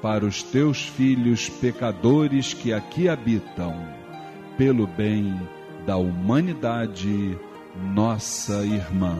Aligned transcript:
para 0.00 0.24
os 0.24 0.42
teus 0.42 0.82
filhos 0.82 1.48
pecadores 1.48 2.54
que 2.54 2.72
aqui 2.72 3.08
habitam, 3.08 3.74
pelo 4.56 4.86
bem 4.86 5.38
da 5.86 5.96
humanidade, 5.96 7.38
nossa 7.94 8.64
irmã. 8.64 9.16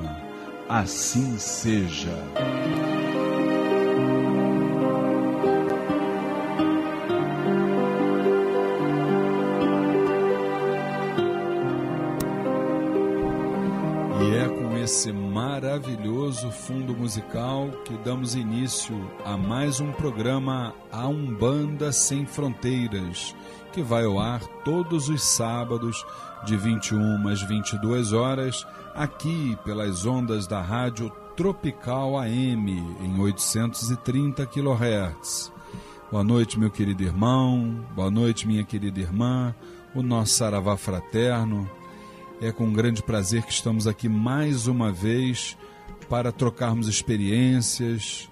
Assim 0.69 1.38
seja. 1.38 2.14
Maravilhoso 15.79 16.51
fundo 16.51 16.93
musical 16.93 17.71
que 17.85 17.97
damos 17.99 18.35
início 18.35 19.09
a 19.25 19.37
mais 19.37 19.79
um 19.79 19.93
programa 19.93 20.75
A 20.91 21.07
Umbanda 21.07 21.93
Sem 21.93 22.27
Fronteiras, 22.27 23.33
que 23.73 23.81
vai 23.81 24.05
ao 24.05 24.19
ar 24.19 24.41
todos 24.65 25.09
os 25.09 25.23
sábados 25.23 26.05
de 26.45 26.57
21 26.57 27.29
às 27.29 27.43
22 27.43 28.13
horas, 28.13 28.67
aqui 28.93 29.57
pelas 29.65 30.05
ondas 30.05 30.49
da 30.49 30.61
rádio 30.61 31.13
Tropical 31.37 32.19
AM 32.19 32.71
em 33.01 33.21
830 33.21 34.45
kHz. 34.47 35.53
Boa 36.11 36.25
noite, 36.25 36.59
meu 36.59 36.73
querido 36.73 37.05
irmão, 37.05 37.87
boa 37.95 38.11
noite, 38.11 38.49
minha 38.49 38.65
querida 38.65 38.99
irmã, 38.99 39.55
o 39.95 40.03
nosso 40.03 40.35
saravá 40.35 40.77
fraterno. 40.77 41.71
É 42.41 42.51
com 42.51 42.73
grande 42.73 43.01
prazer 43.01 43.45
que 43.45 43.53
estamos 43.53 43.87
aqui 43.87 44.09
mais 44.09 44.67
uma 44.67 44.91
vez 44.91 45.57
para 46.08 46.32
trocarmos 46.32 46.88
experiências, 46.88 48.28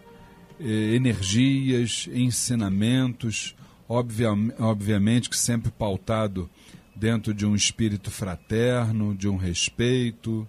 eh, 0.59 0.95
energias, 0.95 2.09
ensinamentos, 2.13 3.55
obvia, 3.89 4.31
obviamente 4.59 5.29
que 5.29 5.37
sempre 5.37 5.71
pautado 5.71 6.49
dentro 6.95 7.35
de 7.35 7.45
um 7.45 7.55
espírito 7.55 8.11
fraterno, 8.11 9.15
de 9.15 9.29
um 9.29 9.37
respeito, 9.37 10.49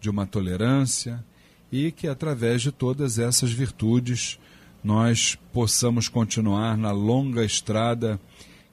de 0.00 0.10
uma 0.10 0.26
tolerância 0.26 1.24
e 1.70 1.92
que 1.92 2.08
através 2.08 2.62
de 2.62 2.72
todas 2.72 3.18
essas 3.18 3.52
virtudes 3.52 4.38
nós 4.82 5.38
possamos 5.52 6.08
continuar 6.08 6.76
na 6.76 6.90
longa 6.90 7.44
estrada 7.44 8.20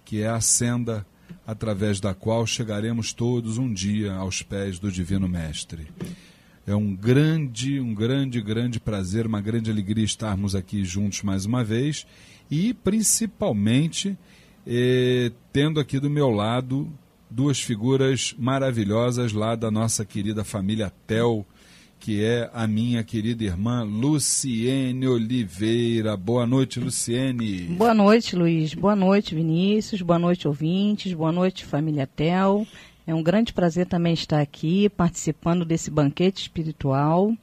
que 0.03 0.21
é 0.21 0.27
a 0.27 0.41
senda 0.41 1.05
através 1.47 1.99
da 1.99 2.13
qual 2.13 2.45
chegaremos 2.45 3.13
todos 3.13 3.57
um 3.57 3.71
dia 3.71 4.13
aos 4.13 4.41
pés 4.41 4.77
do 4.77 4.91
Divino 4.91 5.27
Mestre. 5.27 5.87
É 6.71 6.75
um 6.75 6.95
grande, 6.95 7.81
um 7.81 7.93
grande, 7.93 8.39
grande 8.39 8.79
prazer, 8.79 9.27
uma 9.27 9.41
grande 9.41 9.69
alegria 9.69 10.05
estarmos 10.05 10.55
aqui 10.55 10.85
juntos 10.85 11.21
mais 11.21 11.45
uma 11.45 11.65
vez 11.65 12.07
e 12.49 12.73
principalmente 12.73 14.17
eh, 14.65 15.33
tendo 15.51 15.81
aqui 15.81 15.99
do 15.99 16.09
meu 16.09 16.29
lado 16.29 16.89
duas 17.29 17.59
figuras 17.59 18.33
maravilhosas 18.39 19.33
lá 19.33 19.53
da 19.53 19.69
nossa 19.69 20.05
querida 20.05 20.45
família 20.45 20.89
Tel, 21.05 21.45
que 21.99 22.23
é 22.23 22.49
a 22.53 22.65
minha 22.65 23.03
querida 23.03 23.43
irmã 23.43 23.83
Luciene 23.83 25.09
Oliveira. 25.09 26.15
Boa 26.15 26.47
noite, 26.47 26.79
Luciene. 26.79 27.63
Boa 27.63 27.93
noite, 27.93 28.33
Luiz. 28.33 28.73
Boa 28.73 28.95
noite, 28.95 29.35
Vinícius. 29.35 30.01
Boa 30.01 30.17
noite, 30.17 30.47
ouvintes. 30.47 31.11
Boa 31.11 31.33
noite, 31.33 31.65
família 31.65 32.07
Tel. 32.07 32.65
É 33.11 33.13
um 33.13 33.21
grande 33.21 33.51
prazer 33.51 33.87
também 33.87 34.13
estar 34.13 34.39
aqui 34.39 34.87
participando 34.87 35.65
desse 35.65 35.91
banquete 35.91 36.43
espiritual 36.43 37.35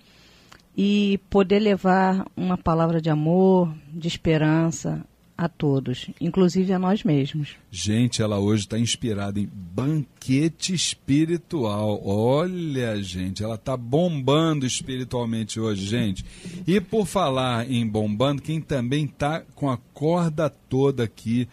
e 0.75 1.21
poder 1.29 1.59
levar 1.59 2.27
uma 2.35 2.57
palavra 2.57 3.03
de 3.03 3.11
amor, 3.11 3.71
de 3.93 4.09
esperança 4.09 5.05
a 5.37 5.47
todos, 5.47 6.09
inclusive 6.19 6.73
a 6.73 6.79
nós 6.79 7.05
mesmos. 7.05 7.55
Gente, 7.71 8.23
ela 8.23 8.39
hoje 8.39 8.63
está 8.63 8.79
inspirada 8.79 9.39
em 9.39 9.47
banquete 9.47 10.73
espiritual. 10.73 12.01
Olha, 12.03 12.97
gente, 13.03 13.45
ela 13.45 13.57
está 13.57 13.77
bombando 13.77 14.65
espiritualmente 14.65 15.61
hoje, 15.61 15.85
gente. 15.85 16.25
E 16.67 16.81
por 16.81 17.07
falar 17.07 17.71
em 17.71 17.87
bombando, 17.87 18.41
quem 18.41 18.59
também 18.59 19.05
está 19.05 19.43
com 19.55 19.69
a 19.69 19.77
corda 19.93 20.49
toda 20.49 21.05
aqui 21.05 21.47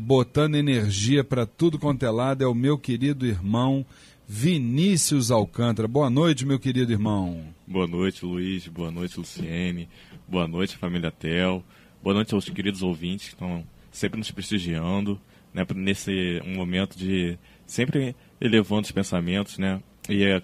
botando 0.00 0.56
energia 0.56 1.22
para 1.22 1.46
tudo 1.46 1.78
quanto 1.78 2.04
é 2.04 2.10
lado 2.10 2.42
é 2.42 2.46
o 2.46 2.54
meu 2.54 2.76
querido 2.78 3.26
irmão 3.26 3.86
Vinícius 4.28 5.30
Alcântara. 5.30 5.86
Boa 5.86 6.10
noite, 6.10 6.44
meu 6.44 6.58
querido 6.58 6.90
irmão. 6.90 7.54
Boa 7.66 7.86
noite, 7.86 8.24
Luiz. 8.24 8.66
Boa 8.66 8.90
noite, 8.90 9.18
Luciene. 9.18 9.88
Boa 10.26 10.48
noite, 10.48 10.76
família 10.76 11.12
Tel. 11.12 11.62
Boa 12.02 12.14
noite 12.14 12.34
aos 12.34 12.48
queridos 12.48 12.82
ouvintes 12.82 13.28
que 13.28 13.34
estão 13.34 13.64
sempre 13.90 14.18
nos 14.18 14.30
prestigiando, 14.30 15.20
né, 15.54 15.64
nesse 15.74 16.40
um 16.44 16.54
momento 16.54 16.98
de 16.98 17.38
sempre 17.66 18.14
elevando 18.40 18.82
os 18.82 18.92
pensamentos, 18.92 19.58
né, 19.58 19.80
e 20.08 20.24
é, 20.24 20.42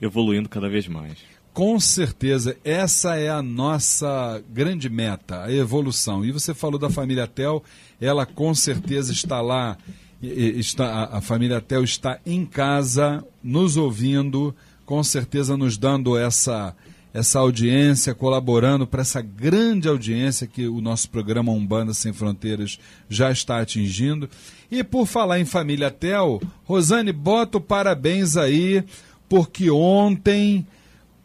evoluindo 0.00 0.48
cada 0.48 0.68
vez 0.68 0.86
mais. 0.88 1.18
Com 1.54 1.78
certeza, 1.78 2.56
essa 2.64 3.14
é 3.14 3.30
a 3.30 3.40
nossa 3.40 4.42
grande 4.52 4.90
meta, 4.90 5.44
a 5.44 5.52
evolução. 5.52 6.24
E 6.24 6.32
você 6.32 6.52
falou 6.52 6.80
da 6.80 6.90
família 6.90 7.28
Tel, 7.28 7.62
ela 8.00 8.26
com 8.26 8.52
certeza 8.56 9.12
está 9.12 9.40
lá, 9.40 9.78
está, 10.20 11.04
a 11.12 11.20
família 11.20 11.60
Tel 11.60 11.84
está 11.84 12.18
em 12.26 12.44
casa, 12.44 13.24
nos 13.40 13.76
ouvindo, 13.76 14.52
com 14.84 15.00
certeza 15.04 15.56
nos 15.56 15.78
dando 15.78 16.18
essa, 16.18 16.74
essa 17.14 17.38
audiência, 17.38 18.16
colaborando 18.16 18.84
para 18.84 19.02
essa 19.02 19.22
grande 19.22 19.86
audiência 19.86 20.48
que 20.48 20.66
o 20.66 20.80
nosso 20.80 21.08
programa 21.08 21.52
Umbanda 21.52 21.94
Sem 21.94 22.12
Fronteiras 22.12 22.80
já 23.08 23.30
está 23.30 23.60
atingindo. 23.60 24.28
E 24.68 24.82
por 24.82 25.06
falar 25.06 25.38
em 25.38 25.44
família 25.44 25.92
Tel, 25.92 26.42
Rosane, 26.64 27.12
bota 27.12 27.58
o 27.58 27.60
parabéns 27.60 28.36
aí, 28.36 28.82
porque 29.28 29.70
ontem 29.70 30.66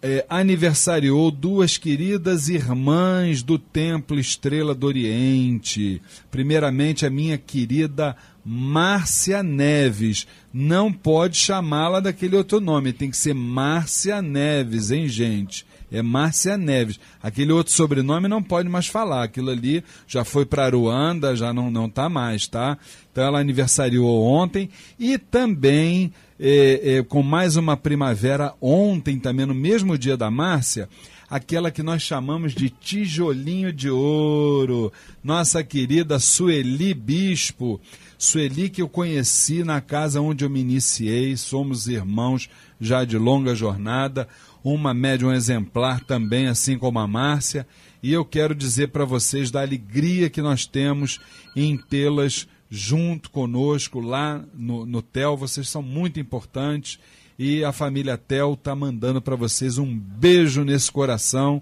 é, 0.02 0.26
aniversariou 0.30 1.30
duas 1.30 1.78
queridas 1.78 2.48
irmãs 2.48 3.44
do 3.44 3.60
Templo 3.60 4.20
Estrela 4.20 4.74
do 4.74 4.88
Oriente. 4.88 6.02
Primeiramente, 6.32 7.06
a 7.06 7.10
minha 7.10 7.38
querida 7.38 8.16
Márcia 8.44 9.44
Neves. 9.44 10.26
Não 10.52 10.92
pode 10.92 11.38
chamá-la 11.38 12.00
daquele 12.00 12.36
outro 12.36 12.60
nome, 12.60 12.94
tem 12.94 13.12
que 13.12 13.18
ser 13.18 13.34
Márcia 13.34 14.22
Neves, 14.22 14.90
hein, 14.90 15.08
gente? 15.08 15.66
É 15.92 16.02
Márcia 16.02 16.58
Neves. 16.58 17.00
Aquele 17.22 17.52
outro 17.52 17.74
sobrenome 17.74 18.28
não 18.28 18.42
pode 18.42 18.70
mais 18.70 18.88
falar. 18.88 19.24
Aquilo 19.24 19.50
ali 19.50 19.84
já 20.08 20.24
foi 20.24 20.46
para 20.46 20.66
Aruanda, 20.66 21.36
já 21.36 21.54
não, 21.54 21.70
não 21.70 21.90
tá 21.90 22.08
mais, 22.08 22.48
tá? 22.48 22.78
Então 23.12 23.24
ela 23.24 23.40
aniversariou 23.40 24.24
ontem 24.24 24.70
e 24.98 25.18
também 25.18 26.14
é, 26.40 26.98
é, 26.98 27.04
com 27.04 27.22
mais 27.22 27.58
uma 27.58 27.76
primavera 27.76 28.54
ontem, 28.62 29.20
também 29.20 29.46
no 29.46 29.54
mesmo 29.54 29.98
dia 29.98 30.16
da 30.16 30.32
Márcia, 30.32 30.88
aquela 31.30 31.70
que 31.70 31.84
nós 31.84 32.02
chamamos 32.02 32.54
de 32.54 32.70
tijolinho 32.70 33.74
de 33.74 33.90
ouro, 33.90 34.92
nossa 35.24 35.64
querida 35.64 36.18
Sueli 36.18 36.94
Bispo. 36.94 37.80
Sueli 38.18 38.70
que 38.70 38.82
eu 38.82 38.90
conheci 38.90 39.64
na 39.64 39.82
casa 39.82 40.22
onde 40.22 40.46
eu 40.46 40.50
me 40.50 40.62
iniciei, 40.62 41.36
somos 41.36 41.88
irmãos 41.88 42.50
já 42.80 43.04
de 43.04 43.18
longa 43.18 43.54
jornada, 43.54 44.28
uma 44.64 44.94
médium 44.94 45.34
exemplar 45.34 46.02
também, 46.02 46.48
assim 46.48 46.78
como 46.78 47.00
a 47.00 47.08
Márcia, 47.08 47.68
e 48.02 48.14
eu 48.14 48.24
quero 48.24 48.56
dizer 48.56 48.90
para 48.90 49.06
vocês 49.06 49.52
da 49.52 49.62
alegria 49.62 50.30
que 50.30 50.42
nós 50.42 50.66
temos 50.66 51.20
em 51.56 51.78
tê-las 51.78 52.48
junto 52.70 53.32
conosco 53.32 54.00
lá 54.00 54.44
no, 54.54 54.86
no 54.86 55.02
TEL. 55.02 55.36
Vocês 55.36 55.68
são 55.68 55.82
muito 55.82 56.20
importantes 56.20 57.00
e 57.38 57.64
a 57.64 57.72
família 57.72 58.18
TEL 58.18 58.54
está 58.54 58.76
mandando 58.76 59.22
para 59.22 59.36
vocês 59.36 59.78
um 59.78 59.98
beijo 59.98 60.64
nesse 60.64 60.92
coração. 60.92 61.62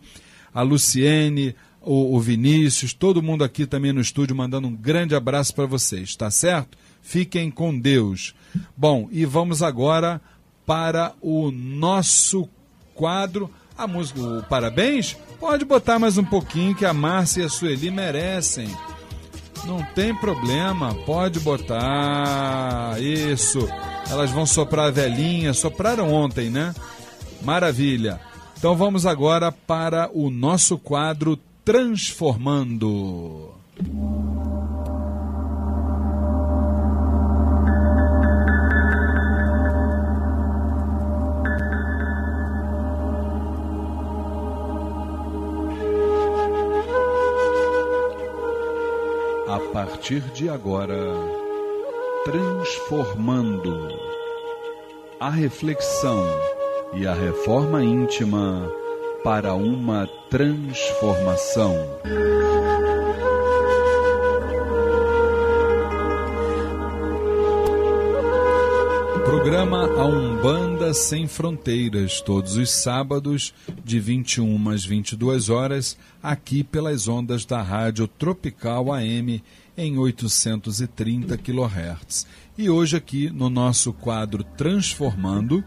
A 0.53 0.61
Luciene, 0.61 1.55
o, 1.81 2.15
o, 2.15 2.19
Vinícius, 2.19 2.93
todo 2.93 3.21
mundo 3.21 3.43
aqui 3.43 3.65
também 3.65 3.93
no 3.93 4.01
estúdio 4.01 4.35
mandando 4.35 4.67
um 4.67 4.75
grande 4.75 5.15
abraço 5.15 5.53
para 5.53 5.65
vocês, 5.65 6.15
tá 6.15 6.29
certo? 6.31 6.77
Fiquem 7.01 7.49
com 7.49 7.77
Deus. 7.77 8.33
Bom, 8.75 9.07
e 9.11 9.23
vamos 9.23 9.61
agora 9.61 10.19
para 10.65 11.13
o 11.21 11.51
nosso 11.51 12.49
quadro. 12.93 13.49
A 13.77 13.87
música, 13.87 14.19
o 14.19 14.43
parabéns? 14.43 15.15
Pode 15.39 15.63
botar 15.63 15.99
mais 15.99 16.17
um 16.17 16.25
pouquinho 16.25 16.75
que 16.75 16.83
a 16.83 16.93
Márcia 16.93 17.43
e 17.43 17.45
a 17.45 17.49
Sueli 17.49 17.91
merecem. 17.91 18.67
Não 19.67 19.83
tem 19.83 20.15
problema, 20.15 20.95
pode 21.05 21.41
botar. 21.41 22.95
Isso. 23.01 23.67
Elas 24.09 24.31
vão 24.31 24.45
soprar 24.45 24.87
a 24.87 24.91
velhinha. 24.91 25.53
Sopraram 25.53 26.13
ontem, 26.13 26.49
né? 26.49 26.73
Maravilha. 27.43 28.19
Então 28.57 28.75
vamos 28.75 29.05
agora 29.05 29.51
para 29.51 30.09
o 30.13 30.29
nosso 30.29 30.77
quadro 30.77 31.37
Transformando. 31.65 33.51
Partir 49.77 50.21
de 50.33 50.49
agora, 50.49 50.97
transformando 52.25 53.77
a 55.19 55.29
reflexão 55.29 56.25
e 56.95 57.05
a 57.05 57.13
reforma 57.13 57.83
íntima 57.83 58.67
para 59.23 59.53
uma 59.53 60.07
transformação. 60.31 61.75
Programa 69.23 69.85
A 70.01 70.05
Umbanda 70.05 70.93
Sem 70.93 71.27
Fronteiras, 71.27 72.19
todos 72.19 72.57
os 72.57 72.71
sábados, 72.71 73.53
de 73.83 73.99
21 73.99 74.69
às 74.69 74.83
22 74.83 75.49
horas, 75.49 75.97
aqui 76.23 76.63
pelas 76.63 77.07
ondas 77.07 77.45
da 77.45 77.61
Rádio 77.61 78.07
Tropical 78.07 78.91
AM 78.91 79.43
em 79.77 79.97
830 79.97 81.37
kHz. 81.37 82.25
E 82.57 82.69
hoje, 82.69 82.97
aqui 82.97 83.29
no 83.29 83.49
nosso 83.49 83.93
quadro 83.93 84.43
Transformando, 84.43 85.63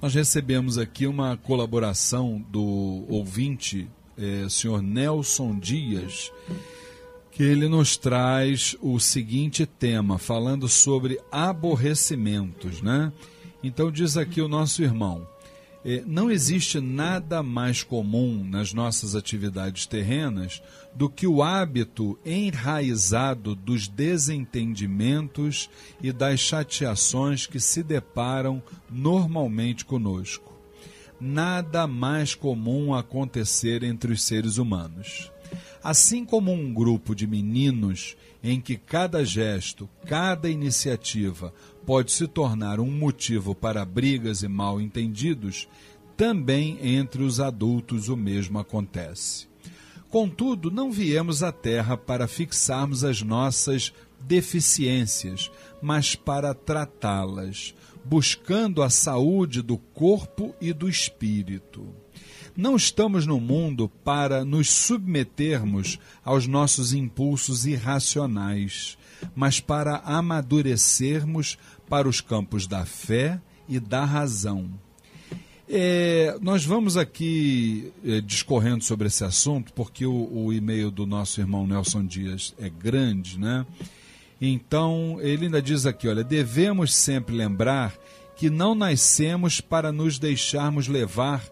nós 0.00 0.14
recebemos 0.14 0.78
aqui 0.78 1.06
uma 1.06 1.36
colaboração 1.36 2.42
do 2.50 3.04
ouvinte, 3.08 3.88
eh, 4.16 4.46
senhor 4.48 4.82
Nelson 4.82 5.58
Dias 5.58 6.32
que 7.36 7.42
ele 7.42 7.68
nos 7.68 7.98
traz 7.98 8.74
o 8.80 8.98
seguinte 8.98 9.66
tema, 9.66 10.16
falando 10.16 10.66
sobre 10.70 11.20
aborrecimentos, 11.30 12.80
né? 12.80 13.12
Então 13.62 13.92
diz 13.92 14.16
aqui 14.16 14.40
o 14.40 14.48
nosso 14.48 14.82
irmão, 14.82 15.28
não 16.04 16.30
existe 16.30 16.80
nada 16.80 17.44
mais 17.44 17.82
comum 17.84 18.42
nas 18.42 18.72
nossas 18.72 19.14
atividades 19.14 19.86
terrenas 19.86 20.60
do 20.92 21.08
que 21.08 21.28
o 21.28 21.44
hábito 21.44 22.18
enraizado 22.26 23.54
dos 23.54 23.86
desentendimentos 23.86 25.70
e 26.02 26.10
das 26.10 26.40
chateações 26.40 27.46
que 27.46 27.60
se 27.60 27.84
deparam 27.84 28.60
normalmente 28.90 29.84
conosco. 29.84 30.54
nada 31.20 31.86
mais 31.86 32.34
comum 32.34 32.92
acontecer 32.94 33.82
entre 33.82 34.12
os 34.12 34.22
seres 34.22 34.58
humanos. 34.58 35.30
Assim 35.86 36.24
como 36.24 36.52
um 36.52 36.74
grupo 36.74 37.14
de 37.14 37.28
meninos 37.28 38.16
em 38.42 38.60
que 38.60 38.76
cada 38.76 39.24
gesto, 39.24 39.88
cada 40.04 40.50
iniciativa 40.50 41.54
pode 41.86 42.10
se 42.10 42.26
tornar 42.26 42.80
um 42.80 42.90
motivo 42.90 43.54
para 43.54 43.84
brigas 43.84 44.42
e 44.42 44.48
mal 44.48 44.80
entendidos, 44.80 45.68
também 46.16 46.76
entre 46.82 47.22
os 47.22 47.38
adultos 47.38 48.08
o 48.08 48.16
mesmo 48.16 48.58
acontece. 48.58 49.46
Contudo, 50.10 50.72
não 50.72 50.90
viemos 50.90 51.44
à 51.44 51.52
Terra 51.52 51.96
para 51.96 52.26
fixarmos 52.26 53.04
as 53.04 53.22
nossas 53.22 53.92
deficiências, 54.18 55.52
mas 55.80 56.16
para 56.16 56.52
tratá-las, 56.52 57.76
buscando 58.04 58.82
a 58.82 58.90
saúde 58.90 59.62
do 59.62 59.78
corpo 59.78 60.52
e 60.60 60.72
do 60.72 60.88
espírito. 60.88 61.86
Não 62.56 62.74
estamos 62.74 63.26
no 63.26 63.38
mundo 63.38 63.90
para 64.02 64.44
nos 64.44 64.70
submetermos 64.70 65.98
aos 66.24 66.46
nossos 66.46 66.94
impulsos 66.94 67.66
irracionais, 67.66 68.96
mas 69.34 69.60
para 69.60 69.98
amadurecermos 69.98 71.58
para 71.88 72.08
os 72.08 72.20
campos 72.20 72.66
da 72.66 72.86
fé 72.86 73.40
e 73.68 73.78
da 73.78 74.04
razão. 74.04 74.70
É, 75.68 76.38
nós 76.40 76.64
vamos 76.64 76.96
aqui 76.96 77.92
é, 78.04 78.20
discorrendo 78.20 78.84
sobre 78.84 79.08
esse 79.08 79.24
assunto, 79.24 79.72
porque 79.72 80.06
o, 80.06 80.30
o 80.32 80.52
e-mail 80.52 80.90
do 80.90 81.04
nosso 81.04 81.40
irmão 81.40 81.66
Nelson 81.66 82.06
Dias 82.06 82.54
é 82.58 82.70
grande, 82.70 83.38
né? 83.38 83.66
Então, 84.40 85.18
ele 85.20 85.46
ainda 85.46 85.60
diz 85.60 85.84
aqui: 85.84 86.08
olha, 86.08 86.22
devemos 86.22 86.94
sempre 86.94 87.34
lembrar 87.34 87.94
que 88.36 88.48
não 88.48 88.74
nascemos 88.74 89.60
para 89.60 89.90
nos 89.90 90.18
deixarmos 90.18 90.86
levar 90.86 91.42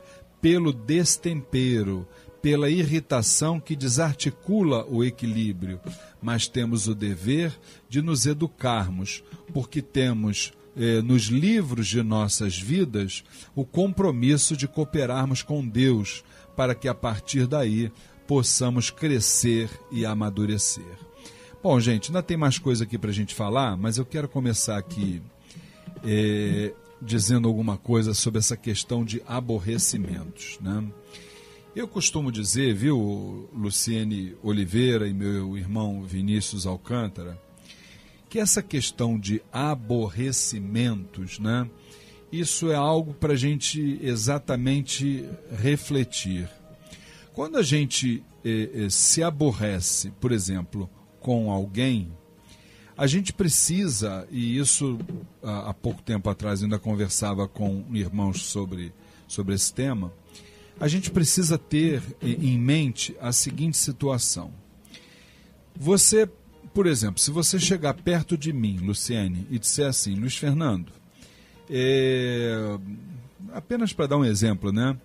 pelo 0.44 0.74
destempero, 0.74 2.06
pela 2.42 2.68
irritação 2.68 3.58
que 3.58 3.74
desarticula 3.74 4.84
o 4.84 5.02
equilíbrio, 5.02 5.80
mas 6.20 6.46
temos 6.46 6.86
o 6.86 6.94
dever 6.94 7.58
de 7.88 8.02
nos 8.02 8.26
educarmos, 8.26 9.24
porque 9.54 9.80
temos 9.80 10.52
eh, 10.76 11.00
nos 11.00 11.22
livros 11.28 11.86
de 11.86 12.02
nossas 12.02 12.58
vidas 12.58 13.24
o 13.54 13.64
compromisso 13.64 14.54
de 14.54 14.68
cooperarmos 14.68 15.42
com 15.42 15.66
Deus, 15.66 16.22
para 16.54 16.74
que 16.74 16.88
a 16.88 16.94
partir 16.94 17.46
daí 17.46 17.90
possamos 18.26 18.90
crescer 18.90 19.70
e 19.90 20.04
amadurecer. 20.04 20.98
Bom, 21.62 21.80
gente, 21.80 22.08
ainda 22.08 22.22
tem 22.22 22.36
mais 22.36 22.58
coisa 22.58 22.84
aqui 22.84 22.98
para 22.98 23.08
a 23.08 23.14
gente 23.14 23.34
falar, 23.34 23.78
mas 23.78 23.96
eu 23.96 24.04
quero 24.04 24.28
começar 24.28 24.76
aqui 24.76 25.22
é, 26.04 26.74
dizendo 27.00 27.48
alguma 27.48 27.76
coisa 27.76 28.14
sobre 28.14 28.38
essa 28.38 28.56
questão 28.56 29.04
de 29.04 29.22
aborrecimentos. 29.26 30.58
Né? 30.60 30.84
Eu 31.74 31.88
costumo 31.88 32.30
dizer, 32.30 32.74
viu, 32.74 33.48
Luciene 33.52 34.36
Oliveira 34.42 35.08
e 35.08 35.12
meu 35.12 35.56
irmão 35.58 36.02
Vinícius 36.02 36.66
Alcântara, 36.66 37.40
que 38.28 38.38
essa 38.38 38.62
questão 38.62 39.18
de 39.18 39.42
aborrecimentos, 39.52 41.38
né, 41.38 41.68
isso 42.32 42.70
é 42.70 42.74
algo 42.74 43.14
para 43.14 43.34
a 43.34 43.36
gente 43.36 43.98
exatamente 44.02 45.28
refletir. 45.56 46.48
Quando 47.32 47.58
a 47.58 47.62
gente 47.62 48.24
eh, 48.44 48.70
eh, 48.74 48.90
se 48.90 49.22
aborrece, 49.22 50.10
por 50.20 50.32
exemplo, 50.32 50.90
com 51.20 51.50
alguém, 51.50 52.12
a 52.96 53.06
gente 53.06 53.32
precisa, 53.32 54.26
e 54.30 54.56
isso 54.58 54.98
há 55.42 55.74
pouco 55.74 56.02
tempo 56.02 56.30
atrás 56.30 56.62
ainda 56.62 56.78
conversava 56.78 57.48
com 57.48 57.84
irmãos 57.92 58.42
sobre, 58.42 58.92
sobre 59.26 59.54
esse 59.54 59.72
tema, 59.72 60.12
a 60.78 60.88
gente 60.88 61.10
precisa 61.10 61.58
ter 61.58 62.02
em 62.22 62.58
mente 62.58 63.16
a 63.20 63.32
seguinte 63.32 63.76
situação. 63.76 64.52
Você, 65.76 66.28
por 66.72 66.86
exemplo, 66.86 67.20
se 67.20 67.30
você 67.30 67.58
chegar 67.58 67.94
perto 67.94 68.36
de 68.36 68.52
mim, 68.52 68.78
Luciene, 68.78 69.46
e 69.50 69.58
disser 69.58 69.88
assim, 69.88 70.14
Luiz 70.14 70.36
Fernando, 70.36 70.92
é... 71.68 72.78
apenas 73.52 73.92
para 73.92 74.06
dar 74.06 74.18
um 74.18 74.24
exemplo, 74.24 74.70
né? 74.72 74.96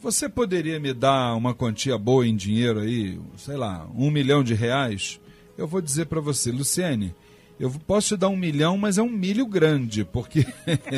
Você 0.00 0.28
poderia 0.28 0.78
me 0.78 0.92
dar 0.92 1.34
uma 1.34 1.54
quantia 1.54 1.96
boa 1.96 2.26
em 2.26 2.36
dinheiro 2.36 2.80
aí, 2.80 3.18
sei 3.36 3.56
lá, 3.56 3.88
um 3.94 4.10
milhão 4.10 4.44
de 4.44 4.52
reais? 4.52 5.18
Eu 5.56 5.66
vou 5.66 5.80
dizer 5.80 6.06
para 6.06 6.20
você, 6.20 6.50
Luciene, 6.50 7.14
eu 7.58 7.70
posso 7.70 8.08
te 8.08 8.16
dar 8.16 8.28
um 8.28 8.36
milhão, 8.36 8.76
mas 8.76 8.98
é 8.98 9.02
um 9.02 9.10
milho 9.10 9.46
grande, 9.46 10.04
porque 10.04 10.44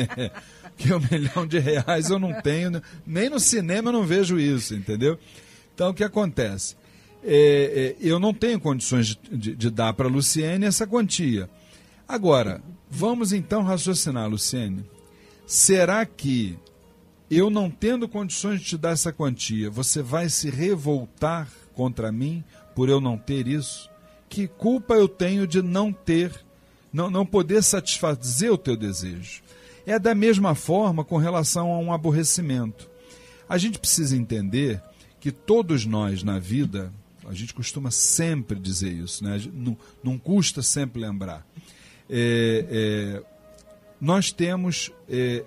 que 0.75 0.93
um 0.93 0.99
milhão 0.99 1.45
de 1.45 1.59
reais 1.59 2.09
eu 2.09 2.19
não 2.19 2.33
tenho, 2.41 2.81
nem 3.05 3.29
no 3.29 3.39
cinema 3.39 3.89
eu 3.89 3.93
não 3.93 4.03
vejo 4.05 4.39
isso, 4.39 4.73
entendeu? 4.73 5.19
Então 5.73 5.89
o 5.89 5.93
que 5.93 6.03
acontece? 6.03 6.75
É, 7.23 7.95
é, 8.01 8.07
eu 8.07 8.19
não 8.19 8.33
tenho 8.33 8.59
condições 8.59 9.07
de, 9.07 9.17
de, 9.31 9.55
de 9.55 9.69
dar 9.69 9.93
para 9.93 10.07
Luciene 10.07 10.65
essa 10.65 10.87
quantia. 10.87 11.49
Agora, 12.07 12.61
vamos 12.89 13.33
então 13.33 13.63
raciocinar, 13.63 14.29
Luciene. 14.29 14.85
Será 15.45 16.05
que 16.05 16.57
eu 17.29 17.49
não 17.49 17.69
tendo 17.69 18.07
condições 18.07 18.61
de 18.61 18.67
te 18.67 18.77
dar 18.77 18.91
essa 18.91 19.11
quantia, 19.11 19.69
você 19.69 20.01
vai 20.01 20.29
se 20.29 20.49
revoltar 20.49 21.49
contra 21.73 22.11
mim 22.11 22.43
por 22.73 22.89
eu 22.89 23.01
não 23.01 23.17
ter 23.17 23.47
isso? 23.47 23.89
Que 24.29 24.47
culpa 24.47 24.93
eu 24.95 25.07
tenho 25.07 25.47
de 25.47 25.61
não 25.61 25.91
ter, 25.91 26.33
não, 26.91 27.09
não 27.09 27.25
poder 27.25 27.63
satisfazer 27.63 28.51
o 28.51 28.57
teu 28.57 28.75
desejo? 28.75 29.41
É 29.85 29.97
da 29.97 30.13
mesma 30.13 30.53
forma 30.53 31.03
com 31.03 31.17
relação 31.17 31.71
a 31.71 31.77
um 31.77 31.93
aborrecimento. 31.93 32.89
A 33.47 33.57
gente 33.57 33.79
precisa 33.79 34.15
entender 34.15 34.81
que 35.19 35.31
todos 35.31 35.85
nós 35.85 36.23
na 36.23 36.39
vida, 36.39 36.91
a 37.25 37.33
gente 37.33 37.53
costuma 37.53 37.91
sempre 37.91 38.59
dizer 38.59 38.91
isso, 38.91 39.23
né? 39.23 39.41
não, 39.53 39.77
não 40.03 40.17
custa 40.17 40.61
sempre 40.61 41.01
lembrar. 41.01 41.45
É, 42.09 42.65
é, 42.69 43.23
nós 43.99 44.31
temos 44.31 44.91
é, 45.09 45.43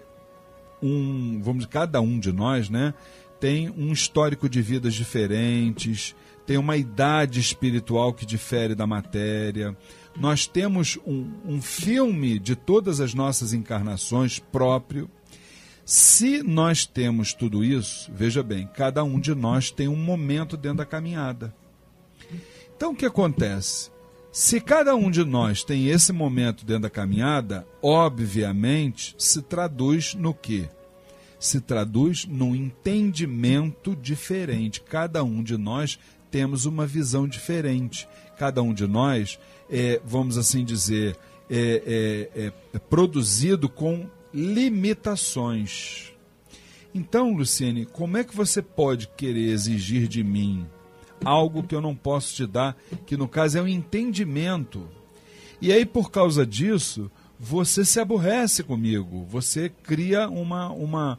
um, 0.83 1.41
vamos 1.43 1.67
cada 1.67 2.01
um 2.01 2.19
de 2.19 2.33
nós, 2.33 2.69
né, 2.69 2.95
tem 3.39 3.71
um 3.71 3.93
histórico 3.93 4.49
de 4.49 4.61
vidas 4.61 4.95
diferentes, 4.95 6.15
tem 6.51 6.59
uma 6.59 6.77
idade 6.77 7.39
espiritual 7.39 8.13
que 8.13 8.27
difere 8.27 8.75
da 8.75 8.85
matéria. 8.85 9.77
Nós 10.19 10.49
temos 10.49 10.99
um, 11.07 11.31
um 11.47 11.63
filme 11.63 12.41
de 12.41 12.57
todas 12.57 12.99
as 12.99 13.15
nossas 13.15 13.53
encarnações 13.53 14.41
próprio. 14.41 15.09
Se 15.85 16.43
nós 16.43 16.85
temos 16.85 17.33
tudo 17.33 17.63
isso, 17.63 18.11
veja 18.13 18.43
bem, 18.43 18.69
cada 18.75 19.05
um 19.05 19.21
de 19.21 19.33
nós 19.33 19.71
tem 19.71 19.87
um 19.87 19.95
momento 19.95 20.57
dentro 20.57 20.79
da 20.79 20.85
caminhada. 20.85 21.55
Então 22.77 22.91
o 22.91 22.97
que 22.97 23.07
acontece? 23.07 23.89
Se 24.33 24.61
cada 24.61 24.97
um 24.97 25.09
de 25.09 25.25
nós 25.25 25.63
tem 25.63 25.87
esse 25.87 26.13
momento 26.13 26.67
dentro 26.67 26.83
da 26.83 26.91
caminhada, 26.91 27.65
obviamente 27.81 29.15
se 29.17 29.41
traduz 29.41 30.17
no 30.17 30.35
quê? 30.35 30.69
Se 31.39 31.61
traduz 31.61 32.27
num 32.27 32.57
entendimento 32.57 33.95
diferente. 33.95 34.81
Cada 34.81 35.23
um 35.23 35.45
de 35.45 35.57
nós 35.57 35.97
temos 36.31 36.65
uma 36.65 36.87
visão 36.87 37.27
diferente. 37.27 38.09
Cada 38.39 38.63
um 38.63 38.73
de 38.73 38.87
nós 38.87 39.39
é, 39.71 40.01
vamos 40.05 40.37
assim 40.37 40.65
dizer, 40.65 41.17
é, 41.49 42.29
é, 42.35 42.53
é 42.75 42.79
produzido 42.79 43.69
com 43.69 44.07
limitações. 44.35 46.13
Então, 46.93 47.33
Luciene, 47.33 47.87
como 47.87 48.17
é 48.17 48.25
que 48.25 48.35
você 48.35 48.61
pode 48.61 49.09
querer 49.17 49.51
exigir 49.51 50.09
de 50.09 50.25
mim 50.25 50.67
algo 51.25 51.63
que 51.63 51.75
eu 51.75 51.81
não 51.81 51.95
posso 51.95 52.35
te 52.35 52.47
dar, 52.47 52.77
que 53.07 53.17
no 53.17 53.29
caso 53.29 53.59
é 53.59 53.63
um 53.63 53.69
entendimento? 53.69 54.89
E 55.61 55.73
aí, 55.73 55.87
por 55.87 56.11
causa 56.11 56.45
disso, 56.45 57.11
você 57.39 57.85
se 57.85 58.01
aborrece 58.01 58.63
comigo, 58.63 59.25
você 59.29 59.69
cria 59.69 60.29
uma, 60.29 60.71
uma, 60.71 61.19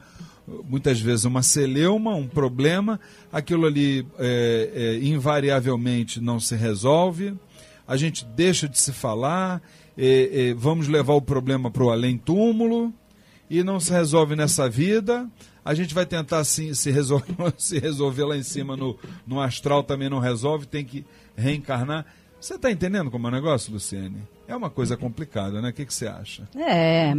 muitas 0.67 0.99
vezes 0.99 1.25
uma 1.25 1.43
celeuma, 1.43 2.15
um 2.15 2.27
problema, 2.27 2.99
aquilo 3.31 3.65
ali 3.65 4.05
é, 4.19 4.71
é, 4.73 5.05
invariavelmente 5.05 6.19
não 6.19 6.39
se 6.39 6.55
resolve, 6.55 7.33
a 7.87 7.97
gente 7.97 8.25
deixa 8.25 8.67
de 8.67 8.79
se 8.79 8.93
falar, 8.93 9.61
é, 9.97 10.49
é 10.49 10.53
vamos 10.53 10.87
levar 10.87 11.13
o 11.13 11.21
problema 11.21 11.69
para 11.69 11.83
o 11.83 11.91
além-túmulo 11.91 12.93
e 13.49 13.63
não 13.63 13.79
se 13.79 13.91
resolve 13.91 14.35
nessa 14.35 14.69
vida. 14.69 15.29
A 15.63 15.73
gente 15.73 15.93
vai 15.93 16.05
tentar 16.05 16.39
assim, 16.39 16.73
se, 16.73 16.89
resolver, 16.89 17.35
se 17.57 17.79
resolver 17.79 18.23
lá 18.23 18.37
em 18.37 18.43
cima 18.43 18.77
no, 18.77 18.97
no 19.27 19.41
astral, 19.41 19.83
também 19.83 20.09
não 20.09 20.19
resolve, 20.19 20.65
tem 20.65 20.85
que 20.85 21.05
reencarnar. 21.35 22.05
Você 22.39 22.55
está 22.55 22.71
entendendo 22.71 23.11
como 23.11 23.27
é 23.27 23.29
o 23.29 23.33
negócio, 23.33 23.71
Luciene? 23.71 24.23
É 24.47 24.55
uma 24.55 24.69
coisa 24.69 24.97
complicada, 24.97 25.61
né? 25.61 25.69
O 25.69 25.73
que, 25.73 25.85
que 25.85 25.93
você 25.93 26.07
acha? 26.07 26.49
É, 26.57 27.13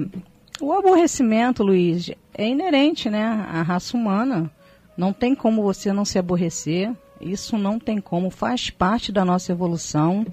o 0.62 0.72
aborrecimento, 0.72 1.64
Luiz, 1.64 2.10
é 2.32 2.48
inerente, 2.48 3.10
né, 3.10 3.24
à 3.50 3.62
raça 3.62 3.96
humana. 3.96 4.50
Não 4.96 5.12
tem 5.12 5.34
como 5.34 5.62
você 5.62 5.92
não 5.92 6.04
se 6.04 6.18
aborrecer. 6.18 6.92
Isso 7.20 7.58
não 7.58 7.78
tem 7.78 8.00
como, 8.00 8.30
faz 8.30 8.70
parte 8.70 9.10
da 9.10 9.24
nossa 9.24 9.50
evolução. 9.52 10.24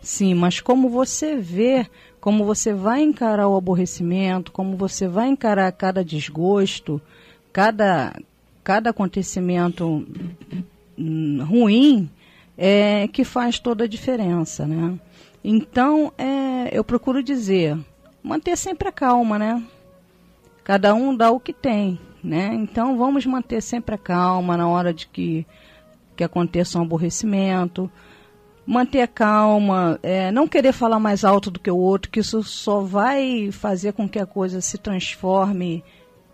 Sim, 0.00 0.34
mas 0.34 0.60
como 0.60 0.88
você 0.88 1.36
vê, 1.36 1.86
como 2.20 2.44
você 2.44 2.72
vai 2.72 3.02
encarar 3.02 3.48
o 3.48 3.56
aborrecimento, 3.56 4.52
como 4.52 4.76
você 4.76 5.06
vai 5.06 5.28
encarar 5.28 5.70
cada 5.72 6.04
desgosto, 6.04 7.00
cada, 7.52 8.14
cada 8.62 8.90
acontecimento 8.90 10.06
ruim 11.46 12.10
é 12.56 13.08
que 13.08 13.24
faz 13.24 13.58
toda 13.58 13.84
a 13.84 13.88
diferença, 13.88 14.66
né? 14.66 14.98
Então, 15.42 16.12
é, 16.16 16.70
eu 16.72 16.84
procuro 16.84 17.22
dizer, 17.22 17.76
manter 18.22 18.56
sempre 18.56 18.88
a 18.88 18.92
calma, 18.92 19.38
né? 19.38 19.62
Cada 20.64 20.94
um 20.94 21.14
dá 21.14 21.30
o 21.30 21.38
que 21.38 21.52
tem, 21.52 22.00
né? 22.22 22.54
Então, 22.54 22.96
vamos 22.96 23.26
manter 23.26 23.60
sempre 23.60 23.94
a 23.94 23.98
calma 23.98 24.56
na 24.56 24.66
hora 24.66 24.94
de 24.94 25.06
que, 25.06 25.46
que 26.16 26.24
aconteça 26.24 26.78
um 26.78 26.82
aborrecimento, 26.82 27.90
manter 28.66 29.02
a 29.02 29.06
calma, 29.06 29.98
é, 30.02 30.32
não 30.32 30.48
querer 30.48 30.72
falar 30.72 30.98
mais 30.98 31.22
alto 31.22 31.50
do 31.50 31.60
que 31.60 31.70
o 31.70 31.76
outro, 31.76 32.10
que 32.10 32.20
isso 32.20 32.42
só 32.42 32.80
vai 32.80 33.50
fazer 33.52 33.92
com 33.92 34.08
que 34.08 34.18
a 34.18 34.24
coisa 34.24 34.62
se 34.62 34.78
transforme 34.78 35.84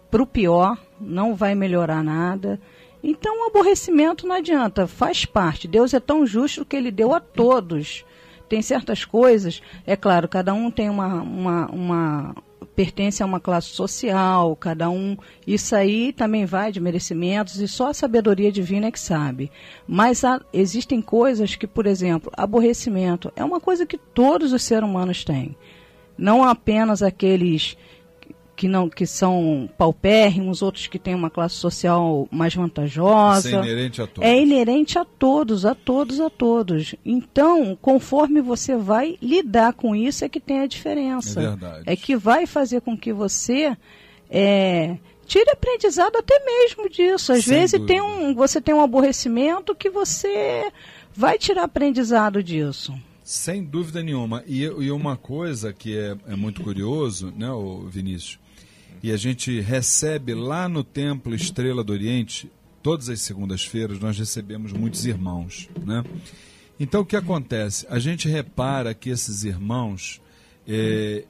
para 0.08 0.22
o 0.22 0.26
pior, 0.26 0.78
não 1.00 1.34
vai 1.34 1.56
melhorar 1.56 2.04
nada. 2.04 2.60
Então, 3.02 3.42
o 3.42 3.48
aborrecimento 3.48 4.28
não 4.28 4.36
adianta, 4.36 4.86
faz 4.86 5.24
parte. 5.24 5.66
Deus 5.66 5.92
é 5.92 5.98
tão 5.98 6.24
justo 6.24 6.64
que 6.64 6.76
ele 6.76 6.92
deu 6.92 7.12
a 7.12 7.18
todos. 7.18 8.04
Tem 8.48 8.62
certas 8.62 9.04
coisas, 9.04 9.60
é 9.84 9.96
claro, 9.96 10.28
cada 10.28 10.52
um 10.52 10.70
tem 10.70 10.88
uma, 10.88 11.22
uma, 11.22 11.66
uma 11.66 12.34
pertence 12.74 13.22
a 13.22 13.26
uma 13.26 13.40
classe 13.40 13.68
social, 13.68 14.56
cada 14.56 14.88
um. 14.88 15.16
Isso 15.46 15.74
aí 15.74 16.12
também 16.12 16.44
vai 16.44 16.72
de 16.72 16.80
merecimentos 16.80 17.60
e 17.60 17.68
só 17.68 17.90
a 17.90 17.94
sabedoria 17.94 18.50
divina 18.50 18.86
é 18.86 18.90
que 18.90 19.00
sabe. 19.00 19.50
Mas 19.86 20.24
há, 20.24 20.40
existem 20.52 21.02
coisas 21.02 21.54
que, 21.54 21.66
por 21.66 21.86
exemplo, 21.86 22.32
aborrecimento 22.36 23.32
é 23.36 23.44
uma 23.44 23.60
coisa 23.60 23.86
que 23.86 23.98
todos 23.98 24.52
os 24.52 24.62
seres 24.62 24.88
humanos 24.88 25.24
têm. 25.24 25.56
Não 26.16 26.44
apenas 26.44 27.02
aqueles 27.02 27.76
que 28.60 28.68
não 28.68 28.90
que 28.90 29.06
são 29.06 29.70
paupérrimos, 29.78 30.60
outros 30.60 30.86
que 30.86 30.98
têm 30.98 31.14
uma 31.14 31.30
classe 31.30 31.54
social 31.54 32.28
mais 32.30 32.54
vantajosa. 32.54 33.48
Isso 33.48 33.56
é 33.56 33.62
inerente 33.62 34.02
a 34.02 34.06
todos. 34.06 34.30
É 34.30 34.42
inerente 34.42 34.98
a 34.98 35.04
todos, 35.06 35.64
a 35.64 35.74
todos, 35.74 36.20
a 36.20 36.28
todos. 36.28 36.94
Então, 37.02 37.74
conforme 37.80 38.42
você 38.42 38.76
vai 38.76 39.16
lidar 39.22 39.72
com 39.72 39.96
isso, 39.96 40.26
é 40.26 40.28
que 40.28 40.38
tem 40.38 40.60
a 40.60 40.66
diferença. 40.66 41.40
É 41.40 41.46
verdade. 41.46 41.82
É 41.86 41.96
que 41.96 42.14
vai 42.14 42.44
fazer 42.44 42.82
com 42.82 42.94
que 42.98 43.14
você 43.14 43.74
é, 44.28 44.98
tire 45.24 45.50
aprendizado 45.50 46.16
até 46.16 46.38
mesmo 46.44 46.86
disso. 46.90 47.32
Às 47.32 47.46
Sem 47.46 47.60
vezes 47.60 47.80
tem 47.86 48.02
um, 48.02 48.34
você 48.34 48.60
tem 48.60 48.74
um 48.74 48.82
aborrecimento 48.82 49.74
que 49.74 49.88
você 49.88 50.70
vai 51.14 51.38
tirar 51.38 51.62
aprendizado 51.62 52.42
disso. 52.42 52.92
Sem 53.24 53.62
dúvida 53.62 54.02
nenhuma. 54.02 54.42
E, 54.46 54.64
e 54.64 54.90
uma 54.90 55.16
coisa 55.16 55.72
que 55.72 55.96
é, 55.96 56.16
é 56.26 56.36
muito 56.36 56.62
curioso, 56.62 57.32
né, 57.34 57.46
Vinícius? 57.88 58.39
E 59.02 59.12
a 59.12 59.16
gente 59.16 59.60
recebe 59.60 60.34
lá 60.34 60.68
no 60.68 60.84
Templo 60.84 61.34
Estrela 61.34 61.82
do 61.82 61.92
Oriente, 61.92 62.50
todas 62.82 63.08
as 63.08 63.20
segundas-feiras, 63.20 63.98
nós 63.98 64.18
recebemos 64.18 64.72
muitos 64.72 65.06
irmãos. 65.06 65.68
Né? 65.84 66.04
Então 66.78 67.00
o 67.02 67.06
que 67.06 67.16
acontece? 67.16 67.86
A 67.88 67.98
gente 67.98 68.28
repara 68.28 68.94
que 68.94 69.10
esses 69.10 69.44
irmãos, 69.44 70.20
é, 70.66 71.24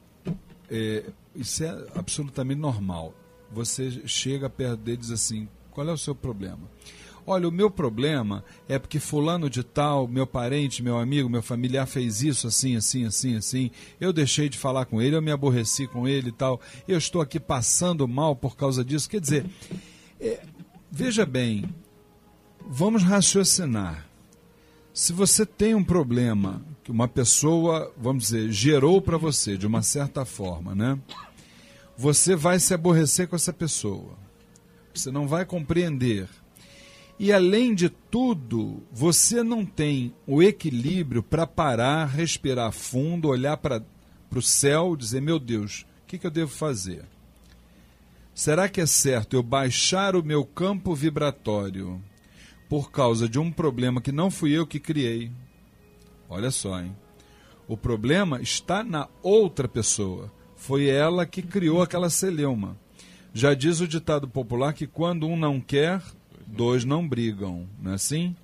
é, 0.69 1.03
isso 1.35 1.63
é 1.63 1.87
absolutamente 1.95 2.59
normal. 2.59 3.13
Você 3.51 4.01
chega 4.05 4.49
perto 4.49 4.77
deles 4.77 5.11
assim: 5.11 5.47
qual 5.71 5.87
é 5.87 5.91
o 5.91 5.97
seu 5.97 6.15
problema? 6.15 6.69
Olha, 7.25 7.47
o 7.47 7.51
meu 7.51 7.69
problema 7.69 8.43
é 8.67 8.79
porque 8.79 8.99
fulano 8.99 9.49
de 9.49 9.63
tal, 9.63 10.07
meu 10.07 10.25
parente, 10.25 10.81
meu 10.81 10.97
amigo, 10.97 11.29
meu 11.29 11.41
familiar 11.41 11.85
fez 11.85 12.23
isso 12.23 12.47
assim, 12.47 12.75
assim, 12.75 13.05
assim, 13.05 13.35
assim. 13.35 13.71
Eu 13.99 14.11
deixei 14.11 14.49
de 14.49 14.57
falar 14.57 14.85
com 14.85 15.01
ele, 15.01 15.15
eu 15.15 15.21
me 15.21 15.31
aborreci 15.31 15.87
com 15.87 16.07
ele 16.07 16.29
e 16.29 16.31
tal. 16.31 16.59
Eu 16.87 16.97
estou 16.97 17.21
aqui 17.21 17.39
passando 17.39 18.07
mal 18.07 18.35
por 18.35 18.55
causa 18.55 18.83
disso. 18.83 19.09
Quer 19.09 19.21
dizer, 19.21 19.45
é, 20.19 20.41
veja 20.91 21.25
bem, 21.25 21.65
vamos 22.67 23.03
raciocinar. 23.03 24.07
Se 24.93 25.13
você 25.13 25.45
tem 25.45 25.73
um 25.73 25.83
problema 25.83 26.65
que 26.83 26.91
uma 26.91 27.07
pessoa, 27.07 27.93
vamos 27.97 28.23
dizer, 28.25 28.51
gerou 28.51 29.01
para 29.01 29.17
você 29.17 29.57
de 29.57 29.67
uma 29.67 29.81
certa 29.81 30.25
forma, 30.25 30.75
né? 30.75 30.99
Você 31.97 32.35
vai 32.35 32.59
se 32.59 32.73
aborrecer 32.73 33.27
com 33.27 33.35
essa 33.35 33.53
pessoa. 33.53 34.17
Você 34.93 35.11
não 35.11 35.27
vai 35.27 35.45
compreender 35.45 36.27
e 37.23 37.31
além 37.31 37.75
de 37.75 37.87
tudo, 37.87 38.81
você 38.91 39.43
não 39.43 39.63
tem 39.63 40.11
o 40.25 40.41
equilíbrio 40.41 41.21
para 41.21 41.45
parar, 41.45 42.05
respirar 42.05 42.71
fundo, 42.71 43.27
olhar 43.27 43.57
para 43.57 43.83
o 44.35 44.41
céu, 44.41 44.95
dizer: 44.95 45.21
meu 45.21 45.37
Deus, 45.37 45.85
o 46.01 46.07
que, 46.07 46.17
que 46.17 46.25
eu 46.25 46.31
devo 46.31 46.49
fazer? 46.49 47.05
Será 48.33 48.67
que 48.67 48.81
é 48.81 48.87
certo 48.87 49.35
eu 49.35 49.43
baixar 49.43 50.15
o 50.15 50.23
meu 50.23 50.43
campo 50.43 50.95
vibratório 50.95 52.01
por 52.67 52.89
causa 52.89 53.29
de 53.29 53.37
um 53.37 53.51
problema 53.51 54.01
que 54.01 54.11
não 54.11 54.31
fui 54.31 54.57
eu 54.57 54.65
que 54.65 54.79
criei? 54.79 55.31
Olha 56.27 56.49
só, 56.49 56.81
hein? 56.81 56.97
O 57.67 57.77
problema 57.77 58.41
está 58.41 58.83
na 58.83 59.07
outra 59.21 59.67
pessoa. 59.67 60.33
Foi 60.55 60.87
ela 60.87 61.27
que 61.27 61.43
criou 61.43 61.83
aquela 61.83 62.09
celeuma. 62.09 62.75
Já 63.31 63.53
diz 63.53 63.79
o 63.79 63.87
ditado 63.87 64.27
popular 64.27 64.73
que 64.73 64.87
quando 64.87 65.27
um 65.27 65.37
não 65.37 65.61
quer, 65.61 66.01
dois 66.51 66.85
não 66.85 67.07
brigam, 67.07 67.67
não 67.81 67.91
é 67.91 67.95
assim? 67.95 68.35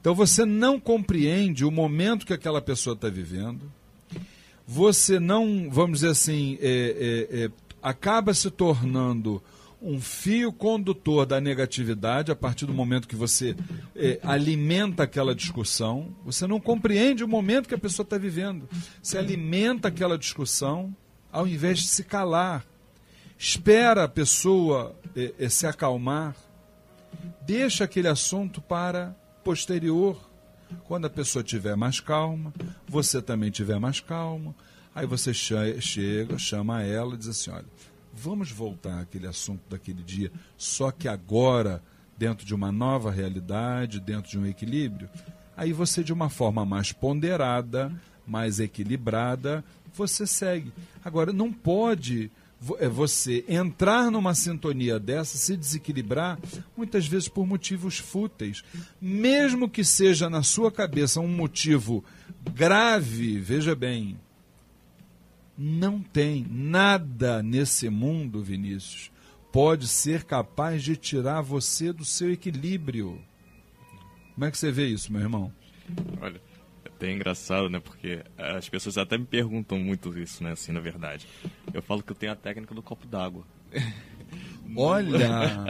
Então 0.00 0.14
você 0.14 0.44
não 0.44 0.78
compreende 0.78 1.64
o 1.64 1.70
momento 1.70 2.24
que 2.24 2.32
aquela 2.32 2.62
pessoa 2.62 2.94
está 2.94 3.08
vivendo, 3.08 3.72
você 4.66 5.18
não, 5.20 5.68
vamos 5.70 6.00
dizer 6.00 6.10
assim, 6.10 6.58
é, 6.60 7.28
é, 7.30 7.44
é, 7.44 7.50
acaba 7.82 8.34
se 8.34 8.50
tornando 8.50 9.42
um 9.80 10.00
fio 10.00 10.52
condutor 10.52 11.26
da 11.26 11.40
negatividade 11.40 12.32
a 12.32 12.36
partir 12.36 12.66
do 12.66 12.74
momento 12.74 13.06
que 13.06 13.14
você 13.14 13.54
é, 13.94 14.18
alimenta 14.22 15.04
aquela 15.04 15.34
discussão. 15.34 16.08
Você 16.24 16.46
não 16.46 16.58
compreende 16.58 17.22
o 17.22 17.28
momento 17.28 17.68
que 17.68 17.74
a 17.74 17.78
pessoa 17.78 18.02
está 18.02 18.18
vivendo. 18.18 18.68
Você 19.02 19.18
alimenta 19.18 19.88
aquela 19.88 20.18
discussão 20.18 20.94
ao 21.30 21.46
invés 21.46 21.78
de 21.78 21.88
se 21.88 22.02
calar. 22.02 22.64
Espera 23.38 24.04
a 24.04 24.08
pessoa 24.08 24.96
é, 25.14 25.34
é, 25.38 25.48
se 25.48 25.66
acalmar 25.66 26.34
deixa 27.42 27.84
aquele 27.84 28.08
assunto 28.08 28.60
para 28.60 29.16
posterior. 29.44 30.18
Quando 30.84 31.06
a 31.06 31.10
pessoa 31.10 31.44
tiver 31.44 31.76
mais 31.76 32.00
calma, 32.00 32.52
você 32.88 33.22
também 33.22 33.50
tiver 33.50 33.78
mais 33.78 34.00
calma, 34.00 34.54
aí 34.92 35.06
você 35.06 35.32
chega, 35.32 36.38
chama 36.38 36.82
ela 36.82 37.14
e 37.14 37.18
diz 37.18 37.28
assim: 37.28 37.50
olha, 37.50 37.66
vamos 38.12 38.50
voltar 38.50 39.00
àquele 39.00 39.28
assunto 39.28 39.62
daquele 39.68 40.02
dia, 40.02 40.32
só 40.56 40.90
que 40.90 41.06
agora, 41.06 41.82
dentro 42.18 42.44
de 42.44 42.54
uma 42.54 42.72
nova 42.72 43.12
realidade, 43.12 44.00
dentro 44.00 44.30
de 44.30 44.38
um 44.38 44.46
equilíbrio. 44.46 45.08
Aí 45.56 45.72
você, 45.72 46.02
de 46.02 46.12
uma 46.12 46.28
forma 46.28 46.66
mais 46.66 46.90
ponderada, 46.92 47.92
mais 48.26 48.58
equilibrada, 48.58 49.64
você 49.94 50.26
segue. 50.26 50.72
Agora, 51.04 51.32
não 51.32 51.52
pode 51.52 52.30
você 52.60 53.44
entrar 53.48 54.10
numa 54.10 54.34
sintonia 54.34 54.98
dessa, 54.98 55.36
se 55.36 55.56
desequilibrar, 55.56 56.38
muitas 56.76 57.06
vezes 57.06 57.28
por 57.28 57.46
motivos 57.46 57.98
fúteis. 57.98 58.62
Mesmo 59.00 59.68
que 59.68 59.84
seja 59.84 60.30
na 60.30 60.42
sua 60.42 60.72
cabeça 60.72 61.20
um 61.20 61.28
motivo 61.28 62.04
grave, 62.54 63.38
veja 63.38 63.74
bem, 63.74 64.18
não 65.56 66.00
tem 66.00 66.46
nada 66.50 67.42
nesse 67.42 67.88
mundo, 67.88 68.42
Vinícius, 68.42 69.10
pode 69.52 69.86
ser 69.88 70.24
capaz 70.24 70.82
de 70.82 70.96
tirar 70.96 71.40
você 71.40 71.92
do 71.92 72.04
seu 72.04 72.32
equilíbrio. 72.32 73.20
Como 74.34 74.44
é 74.44 74.50
que 74.50 74.58
você 74.58 74.70
vê 74.70 74.86
isso, 74.86 75.12
meu 75.12 75.22
irmão? 75.22 75.52
Olha, 76.20 76.40
até 76.96 77.12
engraçado, 77.12 77.68
né? 77.68 77.78
Porque 77.78 78.24
as 78.38 78.68
pessoas 78.68 78.96
até 78.96 79.18
me 79.18 79.26
perguntam 79.26 79.78
muito 79.78 80.18
isso, 80.18 80.42
né? 80.42 80.52
Assim, 80.52 80.72
na 80.72 80.80
verdade. 80.80 81.26
Eu 81.72 81.82
falo 81.82 82.02
que 82.02 82.10
eu 82.10 82.16
tenho 82.16 82.32
a 82.32 82.36
técnica 82.36 82.74
do 82.74 82.82
copo 82.82 83.06
d'água. 83.06 83.44
Olha! 84.74 85.66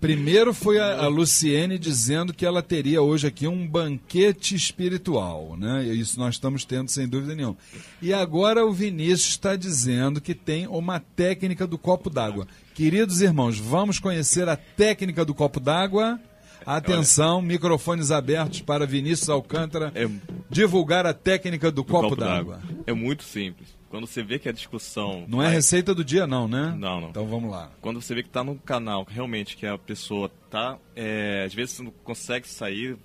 Primeiro 0.00 0.54
foi 0.54 0.80
a, 0.80 1.04
a, 1.04 1.06
Luciene 1.06 1.78
dizendo 1.78 2.32
que 2.32 2.46
ela 2.46 2.62
teria 2.62 3.02
hoje 3.02 3.26
aqui 3.26 3.46
um 3.46 3.68
banquete 3.68 4.54
espiritual, 4.54 5.56
né? 5.56 5.84
Isso 5.84 6.18
nós 6.18 6.34
estamos 6.34 6.64
tendo 6.64 6.90
sem 6.90 7.06
dúvida 7.06 7.34
nenhuma. 7.34 7.56
E 8.00 8.12
agora 8.12 8.64
o 8.64 8.72
Vinícius 8.72 9.28
está 9.28 9.54
dizendo 9.54 10.20
que 10.20 10.34
tem 10.34 10.66
uma 10.66 10.98
técnica 10.98 11.66
do 11.66 11.78
copo 11.78 12.10
d'água. 12.10 12.48
Queridos 12.74 13.20
irmãos, 13.20 13.58
vamos 13.58 14.00
conhecer 14.00 14.48
a 14.48 14.56
técnica 14.56 15.24
do 15.24 15.34
copo 15.34 15.60
d'água. 15.60 16.18
Atenção, 16.66 17.38
Olha. 17.38 17.46
microfones 17.46 18.10
abertos 18.10 18.60
para 18.60 18.86
Vinícius 18.86 19.28
Alcântara 19.28 19.92
é, 19.94 20.08
divulgar 20.50 21.06
a 21.06 21.14
técnica 21.14 21.70
do, 21.70 21.76
do 21.76 21.84
copo, 21.84 22.10
copo 22.10 22.16
d'água. 22.16 22.60
É 22.86 22.92
muito 22.92 23.22
simples. 23.22 23.76
Quando 23.92 24.06
você 24.06 24.22
vê 24.22 24.38
que 24.38 24.48
a 24.48 24.52
discussão. 24.52 25.26
Não 25.28 25.42
é 25.42 25.50
receita 25.50 25.94
do 25.94 26.02
dia, 26.02 26.26
não, 26.26 26.48
né? 26.48 26.74
Não, 26.78 26.98
não. 26.98 27.10
Então 27.10 27.26
vamos 27.26 27.50
lá. 27.50 27.70
Quando 27.82 28.00
você 28.00 28.14
vê 28.14 28.22
que 28.22 28.28
está 28.30 28.42
no 28.42 28.56
canal, 28.56 29.06
realmente, 29.06 29.54
que 29.54 29.66
a 29.66 29.76
pessoa 29.76 30.30
tá. 30.48 30.78
É, 30.96 31.44
às 31.46 31.52
vezes 31.52 31.74
você 31.76 31.82
não 31.82 31.90
consegue 32.02 32.48
sair, 32.48 32.96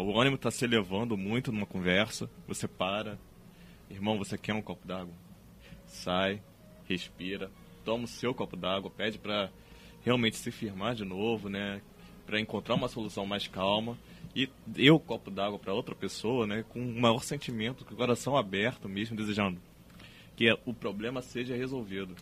o 0.00 0.20
ânimo 0.20 0.36
está 0.36 0.48
se 0.48 0.64
elevando 0.64 1.16
muito 1.16 1.50
numa 1.50 1.66
conversa, 1.66 2.30
você 2.46 2.68
para. 2.68 3.18
Irmão, 3.90 4.16
você 4.16 4.38
quer 4.38 4.54
um 4.54 4.62
copo 4.62 4.86
d'água? 4.86 5.12
Sai, 5.86 6.40
respira, 6.88 7.50
toma 7.84 8.04
o 8.04 8.08
seu 8.08 8.32
copo 8.32 8.56
d'água, 8.56 8.90
pede 8.90 9.18
para 9.18 9.50
realmente 10.04 10.36
se 10.36 10.52
firmar 10.52 10.94
de 10.94 11.04
novo, 11.04 11.48
né? 11.48 11.80
Para 12.28 12.38
encontrar 12.38 12.74
uma 12.74 12.88
solução 12.88 13.24
mais 13.24 13.48
calma 13.48 13.96
e 14.36 14.48
eu 14.76 14.96
o 14.96 15.00
copo 15.00 15.30
d'água 15.30 15.58
para 15.58 15.72
outra 15.72 15.94
pessoa, 15.94 16.46
né? 16.46 16.62
Com 16.68 16.78
um 16.78 17.00
maior 17.00 17.24
sentimento, 17.24 17.86
com 17.86 17.94
o 17.94 17.96
coração 17.96 18.36
aberto 18.36 18.86
mesmo, 18.86 19.16
desejando 19.16 19.58
que 20.36 20.56
o 20.64 20.72
problema 20.72 21.22
seja 21.22 21.56
resolvido. 21.56 22.14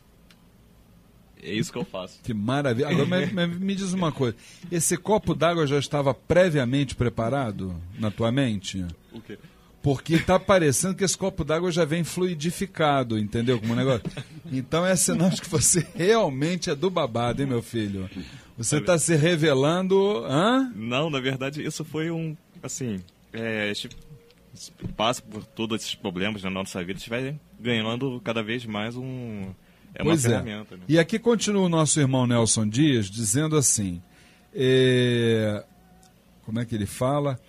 É 1.43 1.53
isso 1.53 1.71
que 1.71 1.77
eu 1.77 1.85
faço. 1.85 2.21
Que 2.23 2.33
maravilha. 2.33 2.89
Agora, 2.89 3.05
mas, 3.05 3.31
mas 3.31 3.59
me 3.59 3.75
diz 3.75 3.93
uma 3.93 4.11
coisa: 4.11 4.35
esse 4.71 4.97
copo 4.97 5.35
d'água 5.35 5.67
já 5.67 5.79
estava 5.79 6.15
previamente 6.15 6.95
preparado 6.95 7.79
na 7.99 8.11
tua 8.11 8.33
mente? 8.33 8.87
O 9.13 9.21
quê? 9.21 9.39
Porque 9.83 10.15
está 10.15 10.41
parecendo 10.41 10.95
que 10.95 11.05
esse 11.05 11.17
copo 11.17 11.45
d'água 11.45 11.71
já 11.71 11.85
vem 11.85 12.03
fluidificado, 12.03 13.19
entendeu? 13.19 13.61
Como 13.61 13.75
um 13.75 13.77
negócio. 13.77 14.03
Então 14.51 14.87
é 14.87 14.97
sinal 14.97 15.29
de 15.29 15.41
que 15.43 15.49
você 15.49 15.87
realmente 15.95 16.71
é 16.71 16.75
do 16.75 16.89
babado, 16.89 17.43
hein, 17.43 17.49
meu 17.49 17.63
filho? 17.63 18.09
Você 18.57 18.79
está 18.79 18.99
se 18.99 19.15
revelando. 19.15 20.25
Hã? 20.27 20.73
Não, 20.75 21.11
na 21.11 21.21
verdade, 21.21 21.65
isso 21.65 21.85
foi 21.85 22.11
um. 22.11 22.37
Assim. 22.63 23.01
É, 23.33 23.73
passa 24.97 25.21
por 25.23 25.45
todos 25.45 25.81
esses 25.81 25.95
problemas 25.95 26.43
na 26.43 26.51
nossa 26.51 26.81
vida, 26.81 26.93
a 26.93 26.99
gente 26.99 27.11
vai 27.11 27.39
ganhando 27.61 28.21
cada 28.25 28.43
vez 28.43 28.65
mais 28.65 28.97
um 28.97 29.53
é 29.95 30.03
pois 30.03 30.25
uma 30.25 30.35
é. 30.35 30.43
ferramenta. 30.43 30.77
Né? 30.77 30.83
E 30.89 30.99
aqui 30.99 31.19
continua 31.19 31.65
o 31.65 31.69
nosso 31.69 31.99
irmão 31.99 32.27
Nelson 32.27 32.69
Dias 32.69 33.07
dizendo 33.07 33.57
assim: 33.57 34.03
é... 34.55 35.65
como 36.45 36.61
é 36.61 36.65
que 36.65 36.75
ele 36.75 36.87
fala? 36.87 37.41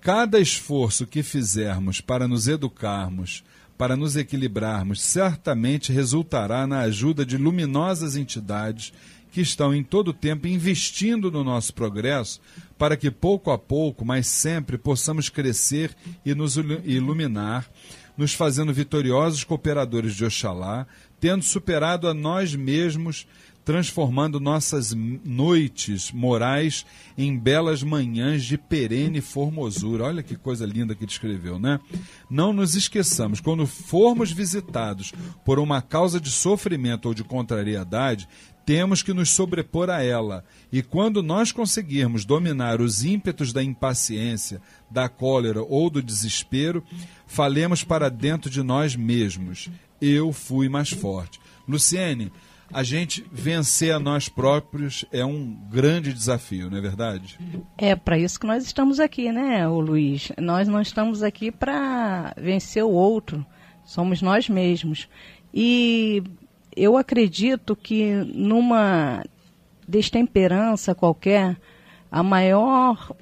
Cada 0.00 0.40
esforço 0.40 1.06
que 1.06 1.22
fizermos 1.22 2.00
para 2.00 2.26
nos 2.26 2.48
educarmos, 2.48 3.44
para 3.76 3.96
nos 3.96 4.16
equilibrarmos, 4.16 5.02
certamente 5.02 5.92
resultará 5.92 6.66
na 6.66 6.80
ajuda 6.80 7.24
de 7.24 7.36
luminosas 7.36 8.16
entidades 8.16 8.94
que 9.30 9.40
estão 9.40 9.74
em 9.74 9.82
todo 9.82 10.08
o 10.08 10.14
tempo 10.14 10.46
investindo 10.46 11.30
no 11.30 11.44
nosso 11.44 11.72
progresso, 11.74 12.40
para 12.78 12.96
que 12.96 13.10
pouco 13.10 13.50
a 13.50 13.58
pouco, 13.58 14.04
mas 14.04 14.26
sempre, 14.26 14.78
possamos 14.78 15.28
crescer 15.28 15.94
e 16.24 16.34
nos 16.34 16.56
iluminar, 16.56 17.70
nos 18.16 18.34
fazendo 18.34 18.72
vitoriosos 18.72 19.44
cooperadores 19.44 20.14
de 20.14 20.24
Oxalá, 20.24 20.86
tendo 21.18 21.42
superado 21.42 22.08
a 22.08 22.14
nós 22.14 22.54
mesmos, 22.54 23.26
transformando 23.64 24.40
nossas 24.40 24.92
noites 24.92 26.10
morais 26.10 26.84
em 27.16 27.38
belas 27.38 27.82
manhãs 27.82 28.42
de 28.42 28.56
perene 28.56 29.20
formosura. 29.20 30.04
Olha 30.04 30.22
que 30.22 30.34
coisa 30.34 30.64
linda 30.64 30.94
que 30.94 31.04
ele 31.04 31.12
escreveu, 31.12 31.58
né? 31.58 31.78
Não 32.28 32.52
nos 32.52 32.74
esqueçamos, 32.74 33.40
quando 33.40 33.66
formos 33.66 34.32
visitados 34.32 35.12
por 35.44 35.58
uma 35.58 35.82
causa 35.82 36.20
de 36.20 36.30
sofrimento 36.30 37.06
ou 37.06 37.14
de 37.14 37.22
contrariedade, 37.22 38.28
temos 38.70 39.02
que 39.02 39.12
nos 39.12 39.30
sobrepor 39.30 39.90
a 39.90 40.00
ela. 40.00 40.44
E 40.70 40.80
quando 40.80 41.24
nós 41.24 41.50
conseguirmos 41.50 42.24
dominar 42.24 42.80
os 42.80 43.04
ímpetos 43.04 43.52
da 43.52 43.60
impaciência, 43.60 44.62
da 44.88 45.08
cólera 45.08 45.60
ou 45.60 45.90
do 45.90 46.00
desespero, 46.00 46.84
falemos 47.26 47.82
para 47.82 48.08
dentro 48.08 48.48
de 48.48 48.62
nós 48.62 48.94
mesmos 48.94 49.68
eu 50.00 50.32
fui 50.32 50.68
mais 50.68 50.90
forte. 50.90 51.40
Luciene, 51.66 52.30
a 52.72 52.84
gente 52.84 53.26
vencer 53.32 53.92
a 53.92 53.98
nós 53.98 54.28
próprios 54.28 55.04
é 55.10 55.24
um 55.24 55.52
grande 55.68 56.12
desafio, 56.12 56.70
não 56.70 56.78
é 56.78 56.80
verdade? 56.80 57.40
É 57.76 57.96
para 57.96 58.20
isso 58.20 58.38
que 58.38 58.46
nós 58.46 58.64
estamos 58.64 59.00
aqui, 59.00 59.32
né, 59.32 59.66
o 59.66 59.80
Luiz? 59.80 60.30
Nós 60.38 60.68
não 60.68 60.80
estamos 60.80 61.24
aqui 61.24 61.50
para 61.50 62.32
vencer 62.38 62.84
o 62.84 62.90
outro, 62.90 63.44
somos 63.84 64.22
nós 64.22 64.48
mesmos. 64.48 65.08
E 65.52 66.22
eu 66.82 66.96
acredito 66.96 67.76
que 67.76 68.12
numa 68.34 69.24
destemperança 69.86 70.94
qualquer, 70.94 71.56
a 72.10 72.22
maior 72.22 73.14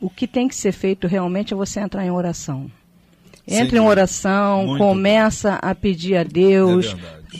o 0.00 0.10
que 0.10 0.26
tem 0.26 0.46
que 0.48 0.54
ser 0.54 0.72
feito 0.72 1.06
realmente 1.06 1.54
é 1.54 1.56
você 1.56 1.80
entrar 1.80 2.04
em 2.04 2.10
oração. 2.10 2.70
Entre 3.46 3.78
em 3.78 3.80
oração, 3.80 4.66
Muito 4.66 4.78
começa 4.78 5.54
a 5.54 5.74
pedir 5.74 6.16
a 6.16 6.22
Deus, 6.22 6.94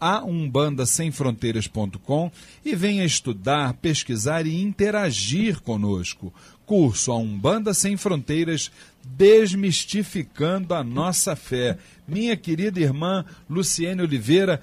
www.aumbandasemfronteiras.com 0.00 2.32
e 2.64 2.74
venha 2.74 3.04
estudar, 3.04 3.74
pesquisar 3.74 4.46
e 4.46 4.60
interagir 4.60 5.60
conosco 5.60 6.32
curso 6.70 7.10
A 7.10 7.16
Umbanda 7.16 7.74
Sem 7.74 7.96
Fronteiras, 7.96 8.70
desmistificando 9.04 10.72
a 10.72 10.84
nossa 10.84 11.34
fé. 11.34 11.76
Minha 12.06 12.36
querida 12.36 12.78
irmã 12.78 13.24
Luciene 13.48 14.02
Oliveira, 14.02 14.62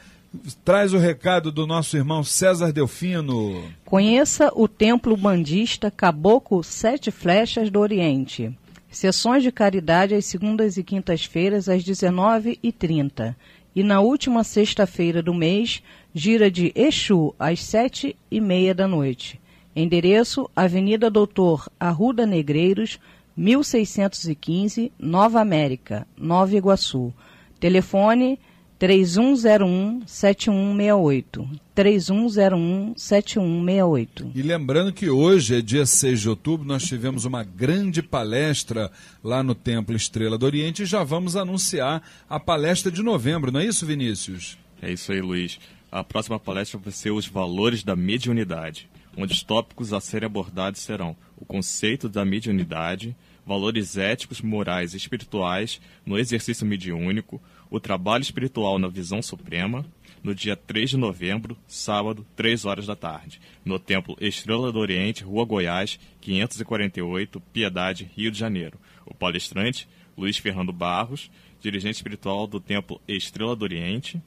traz 0.63 0.93
o 0.93 0.97
recado 0.97 1.51
do 1.51 1.67
nosso 1.67 1.97
irmão 1.97 2.23
César 2.23 2.71
Delfino. 2.71 3.61
Conheça 3.83 4.49
o 4.55 4.69
Templo 4.69 5.17
Bandista 5.17 5.91
Caboclo 5.91 6.63
Sete 6.63 7.11
Flechas 7.11 7.69
do 7.69 7.81
Oriente. 7.81 8.57
Sessões 8.89 9.43
de 9.43 9.51
caridade 9.51 10.15
às 10.15 10.25
segundas 10.25 10.77
e 10.77 10.83
quintas-feiras 10.83 11.67
às 11.67 11.83
19h30. 11.83 13.35
E 13.77 13.83
na 13.83 14.01
última 14.01 14.43
sexta-feira 14.43 15.21
do 15.21 15.35
mês, 15.35 15.83
gira 16.11 16.49
de 16.49 16.71
Exu 16.73 17.35
às 17.37 17.63
sete 17.63 18.17
e 18.31 18.41
meia 18.41 18.73
da 18.73 18.87
noite. 18.87 19.39
Endereço: 19.75 20.49
Avenida 20.55 21.11
Doutor 21.11 21.69
Arruda 21.79 22.25
Negreiros, 22.25 22.99
1615, 23.35 24.91
Nova 24.97 25.39
América, 25.39 26.07
Nova 26.17 26.57
Iguaçu. 26.57 27.13
Telefone 27.59 28.39
3101-7168. 28.79 31.59
3101-7168. 31.75 34.31
E 34.33 34.41
lembrando 34.41 34.93
que 34.93 35.09
hoje 35.09 35.57
é 35.57 35.61
dia 35.61 35.85
6 35.85 36.21
de 36.21 36.29
outubro, 36.29 36.65
nós 36.65 36.83
tivemos 36.83 37.25
uma 37.25 37.43
grande 37.43 38.01
palestra 38.01 38.89
lá 39.23 39.43
no 39.43 39.53
Templo 39.55 39.95
Estrela 39.95 40.37
do 40.37 40.45
Oriente 40.45 40.83
e 40.83 40.85
já 40.85 41.03
vamos 41.03 41.35
anunciar 41.35 42.01
a 42.29 42.39
palestra 42.39 42.91
de 42.91 43.01
novembro, 43.03 43.51
não 43.51 43.59
é 43.59 43.65
isso, 43.65 43.85
Vinícius? 43.85 44.57
É 44.81 44.89
isso 44.91 45.11
aí, 45.11 45.21
Luiz. 45.21 45.59
A 45.91 46.03
próxima 46.03 46.39
palestra 46.39 46.79
vai 46.79 46.91
ser 46.91 47.11
os 47.11 47.27
valores 47.27 47.83
da 47.83 47.95
mediunidade 47.95 48.89
onde 49.17 49.33
os 49.33 49.41
tópicos 49.41 49.91
a 49.91 49.99
serem 49.99 50.27
abordados 50.27 50.81
serão 50.81 51.17
o 51.35 51.43
conceito 51.43 52.07
da 52.07 52.23
mediunidade, 52.23 53.15
valores 53.45 53.97
éticos, 53.97 54.41
morais 54.41 54.93
e 54.93 54.97
espirituais 54.97 55.81
no 56.05 56.19
exercício 56.19 56.67
mediúnico, 56.67 57.41
o 57.69 57.79
trabalho 57.79 58.21
espiritual 58.21 58.79
na 58.79 58.87
visão 58.87 59.21
suprema, 59.21 59.85
no 60.23 60.33
dia 60.33 60.55
3 60.55 60.91
de 60.91 60.97
novembro, 60.97 61.57
sábado, 61.67 62.25
3 62.35 62.65
horas 62.65 62.87
da 62.87 62.95
tarde, 62.95 63.39
no 63.63 63.79
Templo 63.79 64.17
Estrela 64.19 64.71
do 64.71 64.79
Oriente, 64.79 65.23
Rua 65.23 65.45
Goiás, 65.45 65.99
548, 66.21 67.39
Piedade, 67.53 68.09
Rio 68.15 68.31
de 68.31 68.37
Janeiro. 68.37 68.79
O 69.05 69.13
palestrante, 69.13 69.87
Luiz 70.17 70.37
Fernando 70.37 70.73
Barros, 70.73 71.29
dirigente 71.61 71.95
espiritual 71.95 72.47
do 72.47 72.59
Templo 72.59 72.99
Estrela 73.07 73.55
do 73.55 73.63
Oriente. 73.63 74.21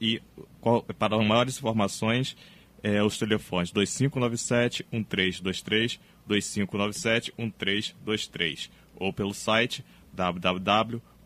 E 0.00 0.22
para 0.98 1.18
maiores 1.18 1.58
informações, 1.58 2.36
é, 2.82 3.02
os 3.02 3.18
telefones 3.18 3.72
2597-1323, 3.72 5.98
2597-1323, 6.28 8.70
ou 8.96 9.12
pelo 9.12 9.32
site 9.32 9.84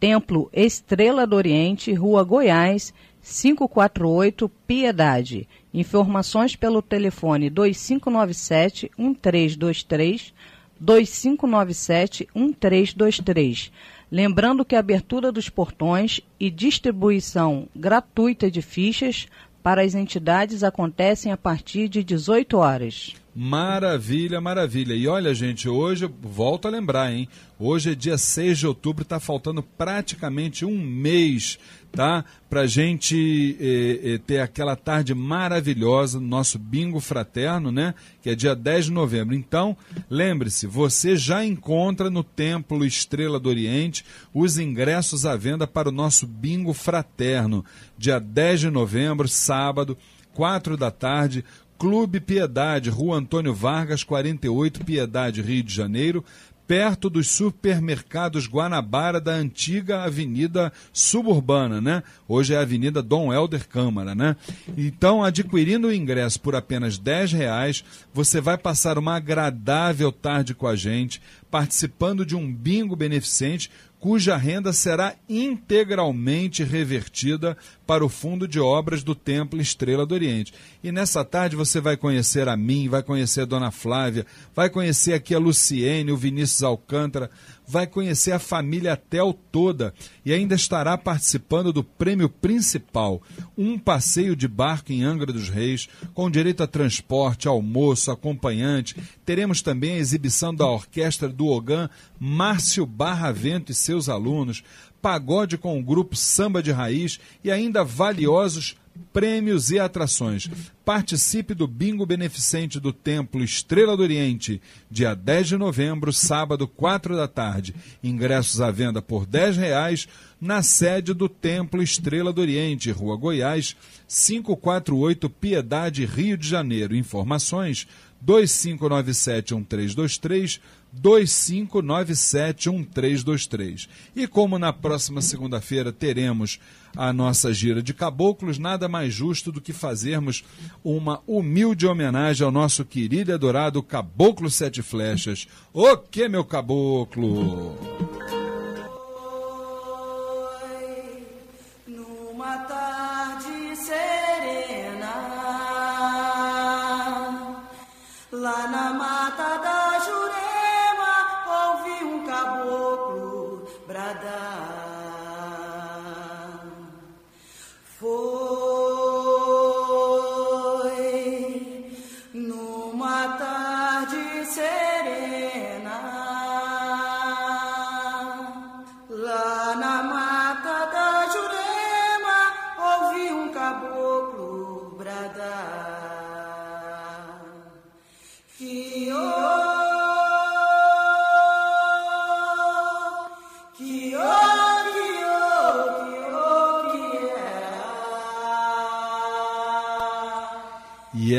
Templo 0.00 0.48
Estrela 0.52 1.26
do 1.26 1.36
Oriente, 1.36 1.92
Rua 1.92 2.22
Goiás, 2.22 2.94
548, 3.28 4.48
Piedade. 4.68 5.48
Informações 5.74 6.54
pelo 6.54 6.80
telefone 6.80 7.50
2597 7.50 8.90
1323 8.96 10.32
2597 10.78 12.28
1323. 12.32 13.72
Lembrando 14.12 14.64
que 14.64 14.76
a 14.76 14.78
abertura 14.78 15.32
dos 15.32 15.48
portões 15.48 16.20
e 16.38 16.48
distribuição 16.50 17.66
gratuita 17.74 18.48
de 18.48 18.62
fichas 18.62 19.26
para 19.60 19.82
as 19.82 19.96
entidades 19.96 20.62
acontecem 20.62 21.32
a 21.32 21.36
partir 21.36 21.88
de 21.88 22.04
18 22.04 22.56
horas. 22.56 23.16
Maravilha, 23.38 24.40
maravilha. 24.40 24.94
E 24.94 25.06
olha, 25.06 25.34
gente, 25.34 25.68
hoje, 25.68 26.10
volto 26.22 26.66
a 26.66 26.70
lembrar, 26.70 27.12
hein? 27.12 27.28
Hoje 27.58 27.92
é 27.92 27.94
dia 27.94 28.16
6 28.16 28.60
de 28.60 28.66
outubro, 28.66 29.02
está 29.02 29.20
faltando 29.20 29.62
praticamente 29.62 30.64
um 30.64 30.80
mês, 30.80 31.58
tá? 31.92 32.24
Pra 32.48 32.66
gente 32.66 33.54
eh, 33.60 34.14
eh, 34.14 34.18
ter 34.26 34.40
aquela 34.40 34.74
tarde 34.74 35.14
maravilhosa 35.14 36.18
no 36.18 36.26
nosso 36.26 36.58
bingo 36.58 36.98
fraterno, 36.98 37.70
né? 37.70 37.94
Que 38.22 38.30
é 38.30 38.34
dia 38.34 38.56
10 38.56 38.86
de 38.86 38.92
novembro. 38.92 39.34
Então, 39.34 39.76
lembre-se, 40.08 40.66
você 40.66 41.14
já 41.14 41.44
encontra 41.44 42.08
no 42.08 42.24
Templo 42.24 42.86
Estrela 42.86 43.38
do 43.38 43.50
Oriente 43.50 44.02
os 44.32 44.56
ingressos 44.56 45.26
à 45.26 45.36
venda 45.36 45.66
para 45.66 45.90
o 45.90 45.92
nosso 45.92 46.26
bingo 46.26 46.72
fraterno, 46.72 47.62
dia 47.98 48.18
10 48.18 48.60
de 48.60 48.70
novembro, 48.70 49.28
sábado, 49.28 49.94
4 50.36 50.76
da 50.76 50.90
tarde, 50.90 51.42
Clube 51.78 52.20
Piedade, 52.20 52.88
Rua 52.88 53.18
Antônio 53.18 53.54
Vargas, 53.54 54.02
48, 54.02 54.84
Piedade, 54.84 55.42
Rio 55.42 55.62
de 55.62 55.74
Janeiro, 55.74 56.24
perto 56.66 57.08
dos 57.08 57.28
supermercados 57.28 58.48
Guanabara 58.48 59.20
da 59.20 59.32
antiga 59.32 60.02
Avenida 60.02 60.72
Suburbana, 60.92 61.80
né? 61.80 62.02
Hoje 62.26 62.54
é 62.54 62.56
a 62.56 62.62
Avenida 62.62 63.02
Dom 63.02 63.32
Helder 63.32 63.68
Câmara, 63.68 64.14
né? 64.14 64.36
Então, 64.76 65.22
adquirindo 65.22 65.88
o 65.88 65.94
ingresso 65.94 66.40
por 66.40 66.56
apenas 66.56 66.98
10 66.98 67.32
reais, 67.32 67.84
você 68.12 68.40
vai 68.40 68.58
passar 68.58 68.98
uma 68.98 69.14
agradável 69.14 70.10
tarde 70.10 70.54
com 70.54 70.66
a 70.66 70.74
gente, 70.74 71.20
participando 71.50 72.24
de 72.24 72.34
um 72.34 72.52
bingo 72.52 72.96
beneficente 72.96 73.70
cuja 73.98 74.36
renda 74.36 74.72
será 74.72 75.14
integralmente 75.28 76.62
revertida 76.62 77.56
para 77.86 78.04
o 78.04 78.08
Fundo 78.08 78.46
de 78.46 78.60
Obras 78.60 79.02
do 79.02 79.14
Templo 79.14 79.60
Estrela 79.60 80.04
do 80.06 80.14
Oriente. 80.14 80.52
E 80.82 80.92
nessa 80.92 81.24
tarde 81.24 81.56
você 81.56 81.80
vai 81.80 81.96
conhecer 81.96 82.48
a 82.48 82.56
mim, 82.56 82.88
vai 82.88 83.02
conhecer 83.02 83.40
a 83.40 83.46
Dona 83.46 83.70
Flávia, 83.70 84.26
vai 84.54 84.68
conhecer 84.68 85.14
aqui 85.14 85.34
a 85.34 85.38
Luciene, 85.38 86.12
o 86.12 86.16
Vinícius 86.16 86.62
Alcântara, 86.62 87.30
vai 87.66 87.86
conhecer 87.86 88.32
a 88.32 88.38
família 88.38 88.96
Tel 88.96 89.32
toda 89.50 89.92
e 90.24 90.32
ainda 90.32 90.54
estará 90.54 90.96
participando 90.96 91.72
do 91.72 91.82
prêmio 91.82 92.28
principal, 92.28 93.20
um 93.56 93.78
passeio 93.78 94.36
de 94.36 94.46
barco 94.46 94.92
em 94.92 95.02
Angra 95.02 95.32
dos 95.32 95.48
Reis, 95.48 95.88
com 96.14 96.30
direito 96.30 96.62
a 96.62 96.66
transporte, 96.66 97.48
almoço, 97.48 98.10
acompanhante. 98.10 98.96
Teremos 99.24 99.62
também 99.62 99.94
a 99.94 99.98
exibição 99.98 100.54
da 100.54 100.66
orquestra 100.66 101.28
do 101.28 101.46
Ogan 101.46 101.90
Márcio 102.18 102.86
Barravento 102.86 103.72
e 103.72 103.74
seus 103.74 104.08
alunos, 104.08 104.62
pagode 105.02 105.58
com 105.58 105.78
o 105.78 105.82
grupo 105.82 106.16
Samba 106.16 106.62
de 106.62 106.72
Raiz 106.72 107.18
e 107.42 107.50
ainda 107.50 107.84
valiosos 107.84 108.76
prêmios 109.12 109.70
e 109.70 109.78
atrações. 109.78 110.48
Participe 110.84 111.54
do 111.54 111.66
bingo 111.66 112.06
beneficente 112.06 112.78
do 112.78 112.92
Templo 112.92 113.42
Estrela 113.42 113.96
do 113.96 114.02
Oriente, 114.02 114.60
dia 114.90 115.14
10 115.14 115.48
de 115.48 115.56
novembro, 115.56 116.12
sábado, 116.12 116.68
4 116.68 117.16
da 117.16 117.26
tarde. 117.26 117.74
Ingressos 118.02 118.60
à 118.60 118.70
venda 118.70 119.02
por 119.02 119.26
R$ 119.26 119.50
reais 119.52 120.06
na 120.40 120.62
sede 120.62 121.12
do 121.12 121.28
Templo 121.28 121.82
Estrela 121.82 122.32
do 122.32 122.40
Oriente, 122.40 122.90
Rua 122.90 123.16
Goiás, 123.16 123.76
548 124.08 125.28
Piedade, 125.30 126.04
Rio 126.04 126.36
de 126.36 126.48
Janeiro. 126.48 126.94
Informações 126.94 127.88
2597-1323, 128.24 130.60
2597-1323. 131.02 133.88
E 134.14 134.26
como 134.26 134.58
na 134.58 134.70
próxima 134.72 135.22
segunda-feira 135.22 135.92
teremos 135.92 136.58
a 136.96 137.12
nossa 137.12 137.52
gira 137.52 137.82
de 137.82 137.92
caboclos, 137.92 138.58
nada 138.58 138.88
mais 138.88 139.12
justo 139.12 139.52
do 139.52 139.60
que 139.60 139.72
fazermos 139.72 140.44
uma 140.82 141.20
humilde 141.26 141.86
homenagem 141.86 142.44
ao 142.44 142.50
nosso 142.50 142.84
querido 142.84 143.30
e 143.30 143.34
adorado 143.34 143.82
Caboclo 143.82 144.50
Sete 144.50 144.82
Flechas. 144.82 145.46
O 145.72 145.96
que, 145.96 146.28
meu 146.28 146.44
caboclo? 146.44 147.76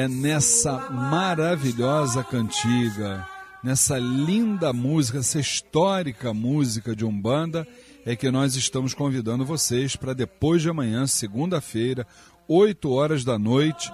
Nessa 0.08 0.90
maravilhosa 0.90 2.24
cantiga, 2.24 3.28
nessa 3.64 3.98
linda 3.98 4.72
música, 4.72 5.20
essa 5.20 5.40
histórica 5.40 6.34
música 6.34 6.96
de 6.96 7.06
Umbanda, 7.06 7.68
é 8.06 8.16
que 8.16 8.32
nós 8.32 8.56
estamos 8.56 8.94
convidando 8.94 9.46
vocês 9.46 9.96
para 9.96 10.14
depois 10.14 10.62
de 10.62 10.70
amanhã, 10.70 11.06
segunda-feira, 11.06 12.08
8 12.48 12.90
horas 12.90 13.24
da 13.26 13.38
noite, 13.38 13.92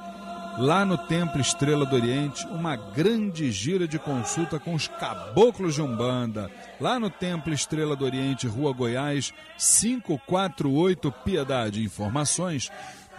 lá 0.57 0.85
no 0.85 0.97
Templo 0.97 1.41
Estrela 1.41 1.85
do 1.85 1.95
Oriente, 1.95 2.45
uma 2.47 2.75
grande 2.75 3.51
gira 3.51 3.87
de 3.87 3.97
consulta 3.97 4.59
com 4.59 4.75
os 4.75 4.87
caboclos 4.87 5.73
de 5.73 5.81
Umbanda, 5.81 6.51
lá 6.79 6.99
no 6.99 7.09
Templo 7.09 7.51
Estrela 7.51 7.95
do 7.95 8.05
Oriente, 8.05 8.45
Rua 8.45 8.71
Goiás, 8.71 9.33
548 9.57 11.11
Piedade. 11.23 11.83
Informações 11.83 12.71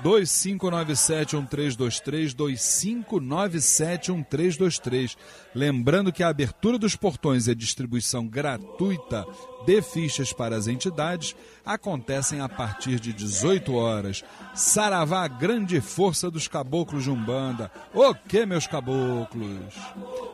2597-1323, 0.03 2.35
2597-1323. 2.35 5.17
Lembrando 5.55 6.13
que 6.13 6.23
a 6.23 6.29
abertura 6.29 6.79
dos 6.79 6.97
portões 6.97 7.47
e 7.47 7.53
a 7.53 7.55
distribuição 7.55 8.27
gratuita 8.27 9.27
de 9.65 9.81
fichas 9.81 10.33
para 10.33 10.57
as 10.57 10.67
entidades 10.67 11.35
acontecem 11.65 12.41
a 12.41 12.49
partir 12.49 13.01
de 13.01 13.13
18 13.13 13.75
horas. 13.75 14.23
Saravá, 14.55 15.27
grande 15.27 15.81
força 15.81 16.31
dos 16.31 16.49
caboclos 16.49 17.05
de 17.05 17.11
Umbanda. 17.11 17.71
O 17.95 18.15
que, 18.15 18.45
meus 18.45 18.67
caboclos? 18.67 19.75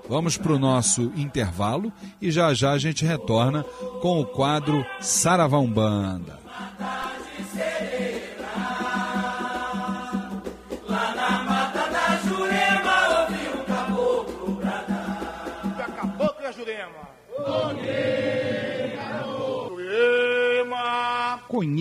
Vamos 0.09 0.37
para 0.37 0.53
o 0.53 0.59
nosso 0.59 1.13
intervalo 1.15 1.93
e 2.21 2.31
já 2.31 2.53
já 2.53 2.73
a 2.73 2.79
gente 2.79 3.05
retorna 3.05 3.63
com 4.03 4.21
o 4.21 4.27
quadro 4.27 4.85
Saravá 5.01 5.59
Umbanda. 5.59 6.40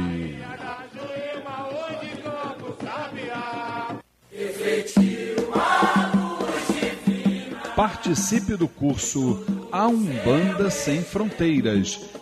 Participe 7.75 8.55
do 8.55 8.67
curso 8.67 9.45
A 9.71 9.87
Umbanda 9.87 10.71
Sem 10.71 11.03
Fronteiras 11.03 12.09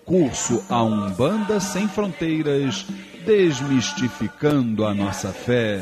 Curso 0.04 0.62
A 0.68 0.82
Umbanda 0.82 1.58
Sem 1.58 1.88
Fronteiras, 1.88 2.86
desmistificando 3.24 4.84
a 4.86 4.94
nossa 4.94 5.32
fé. 5.32 5.80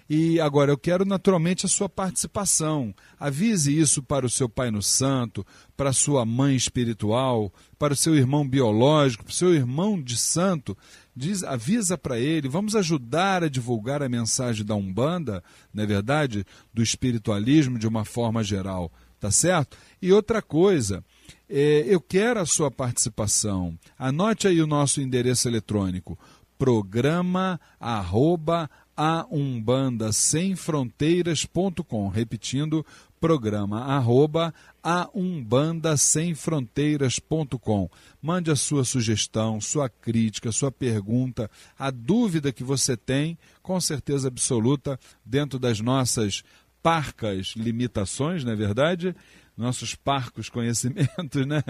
E 0.08 0.40
agora 0.40 0.70
eu 0.70 0.78
quero 0.78 1.04
naturalmente 1.04 1.66
a 1.66 1.68
sua 1.68 1.88
participação. 1.88 2.94
Avise 3.18 3.76
isso 3.76 4.02
para 4.02 4.24
o 4.24 4.30
seu 4.30 4.48
pai 4.48 4.70
no 4.70 4.80
santo, 4.80 5.44
para 5.76 5.90
a 5.90 5.92
sua 5.92 6.24
mãe 6.24 6.54
espiritual, 6.54 7.52
para 7.76 7.92
o 7.92 7.96
seu 7.96 8.14
irmão 8.14 8.46
biológico, 8.48 9.24
para 9.24 9.32
o 9.32 9.34
seu 9.34 9.52
irmão 9.52 10.00
de 10.00 10.16
santo. 10.16 10.76
Diz, 11.14 11.42
avisa 11.42 11.98
para 11.98 12.20
ele, 12.20 12.48
vamos 12.48 12.76
ajudar 12.76 13.42
a 13.42 13.48
divulgar 13.48 14.02
a 14.02 14.08
mensagem 14.08 14.64
da 14.64 14.76
Umbanda, 14.76 15.42
não 15.74 15.82
é 15.82 15.86
verdade? 15.86 16.44
Do 16.72 16.82
espiritualismo 16.82 17.78
de 17.78 17.88
uma 17.88 18.04
forma 18.04 18.44
geral, 18.44 18.92
tá 19.18 19.30
certo? 19.30 19.76
E 20.00 20.12
outra 20.12 20.40
coisa, 20.40 21.02
é, 21.48 21.84
eu 21.88 22.00
quero 22.00 22.38
a 22.38 22.46
sua 22.46 22.70
participação. 22.70 23.76
Anote 23.98 24.46
aí 24.46 24.60
o 24.60 24.66
nosso 24.66 25.00
endereço 25.00 25.48
eletrônico: 25.48 26.18
programa 26.58 27.60
arroba 27.80 28.70
a 28.96 29.26
umbanda 29.30 30.10
sem 30.12 30.56
fronteiras.com, 30.56 32.08
repetindo, 32.08 32.84
programa 33.20 33.80
arroba 33.84 34.54
a 34.82 35.08
umbanda 35.14 35.96
sem 35.96 36.34
fronteiras.com. 36.34 37.90
Mande 38.22 38.50
a 38.50 38.56
sua 38.56 38.84
sugestão, 38.84 39.60
sua 39.60 39.88
crítica, 39.88 40.52
sua 40.52 40.70
pergunta, 40.70 41.50
a 41.78 41.90
dúvida 41.90 42.52
que 42.52 42.64
você 42.64 42.96
tem, 42.96 43.36
com 43.62 43.80
certeza 43.80 44.28
absoluta, 44.28 44.98
dentro 45.24 45.58
das 45.58 45.80
nossas 45.80 46.42
parcas 46.82 47.54
limitações, 47.56 48.44
não 48.44 48.52
é 48.52 48.56
verdade? 48.56 49.14
Nossos 49.56 49.94
parcos 49.94 50.48
conhecimentos, 50.48 51.46
né, 51.46 51.62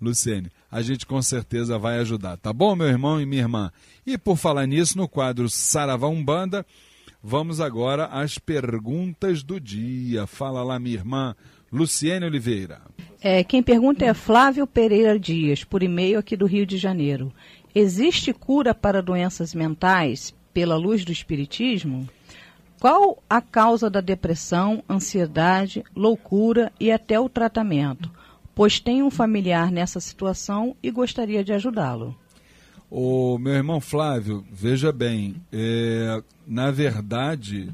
Luciene? 0.00 0.50
A 0.70 0.82
gente 0.82 1.06
com 1.06 1.20
certeza 1.22 1.78
vai 1.78 1.98
ajudar, 1.98 2.36
tá 2.36 2.52
bom, 2.52 2.76
meu 2.76 2.86
irmão 2.86 3.20
e 3.20 3.26
minha 3.26 3.42
irmã? 3.42 3.72
E 4.06 4.18
por 4.18 4.36
falar 4.36 4.66
nisso, 4.66 4.98
no 4.98 5.08
quadro 5.08 5.48
Saravá 5.48 6.08
Umbanda, 6.08 6.66
vamos 7.22 7.60
agora 7.60 8.06
às 8.06 8.38
perguntas 8.38 9.42
do 9.42 9.58
dia. 9.58 10.26
Fala 10.26 10.62
lá, 10.62 10.78
minha 10.78 10.96
irmã 10.96 11.34
Luciene 11.72 12.26
Oliveira. 12.26 12.82
É, 13.20 13.44
quem 13.44 13.62
pergunta 13.62 14.04
é 14.04 14.12
Flávio 14.14 14.66
Pereira 14.66 15.18
Dias, 15.18 15.62
por 15.62 15.82
e-mail 15.82 16.18
aqui 16.18 16.36
do 16.36 16.46
Rio 16.46 16.66
de 16.66 16.76
Janeiro. 16.76 17.32
Existe 17.74 18.32
cura 18.32 18.74
para 18.74 19.02
doenças 19.02 19.54
mentais 19.54 20.34
pela 20.52 20.76
luz 20.76 21.04
do 21.04 21.12
Espiritismo? 21.12 22.08
Qual 22.80 23.22
a 23.28 23.42
causa 23.42 23.90
da 23.90 24.00
depressão, 24.00 24.82
ansiedade, 24.88 25.84
loucura 25.94 26.72
e 26.80 26.90
até 26.90 27.20
o 27.20 27.28
tratamento? 27.28 28.10
Pois 28.54 28.80
tem 28.80 29.02
um 29.02 29.10
familiar 29.10 29.70
nessa 29.70 30.00
situação 30.00 30.74
e 30.82 30.90
gostaria 30.90 31.44
de 31.44 31.52
ajudá-lo. 31.52 32.16
O 32.90 33.36
meu 33.36 33.52
irmão 33.52 33.82
Flávio, 33.82 34.44
veja 34.50 34.90
bem, 34.90 35.36
é, 35.52 36.22
na 36.46 36.70
verdade, 36.70 37.70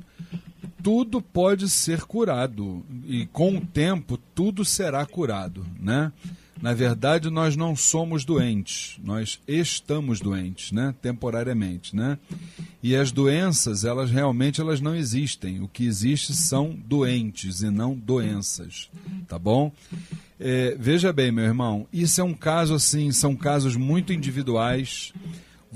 tudo 0.82 1.22
pode 1.22 1.70
ser 1.70 2.02
curado 2.02 2.84
e 3.06 3.26
com 3.26 3.56
o 3.56 3.60
tempo 3.64 4.18
tudo 4.34 4.64
será 4.64 5.06
curado, 5.06 5.64
né? 5.78 6.12
Na 6.60 6.72
verdade, 6.72 7.28
nós 7.30 7.54
não 7.54 7.76
somos 7.76 8.24
doentes, 8.24 8.98
nós 9.04 9.38
estamos 9.46 10.20
doentes, 10.20 10.72
né? 10.72 10.94
Temporariamente, 11.02 11.94
né? 11.94 12.18
E 12.82 12.96
as 12.96 13.12
doenças, 13.12 13.84
elas 13.84 14.10
realmente 14.10 14.60
elas 14.60 14.80
não 14.80 14.94
existem. 14.94 15.60
O 15.60 15.68
que 15.68 15.84
existe 15.84 16.34
são 16.34 16.70
doentes 16.70 17.60
e 17.60 17.70
não 17.70 17.94
doenças, 17.94 18.88
tá 19.28 19.38
bom? 19.38 19.70
É, 20.38 20.76
veja 20.78 21.12
bem, 21.12 21.30
meu 21.30 21.44
irmão, 21.44 21.86
isso 21.92 22.20
é 22.20 22.24
um 22.24 22.34
caso 22.34 22.74
assim, 22.74 23.10
são 23.10 23.34
casos 23.34 23.76
muito 23.76 24.12
individuais 24.12 25.12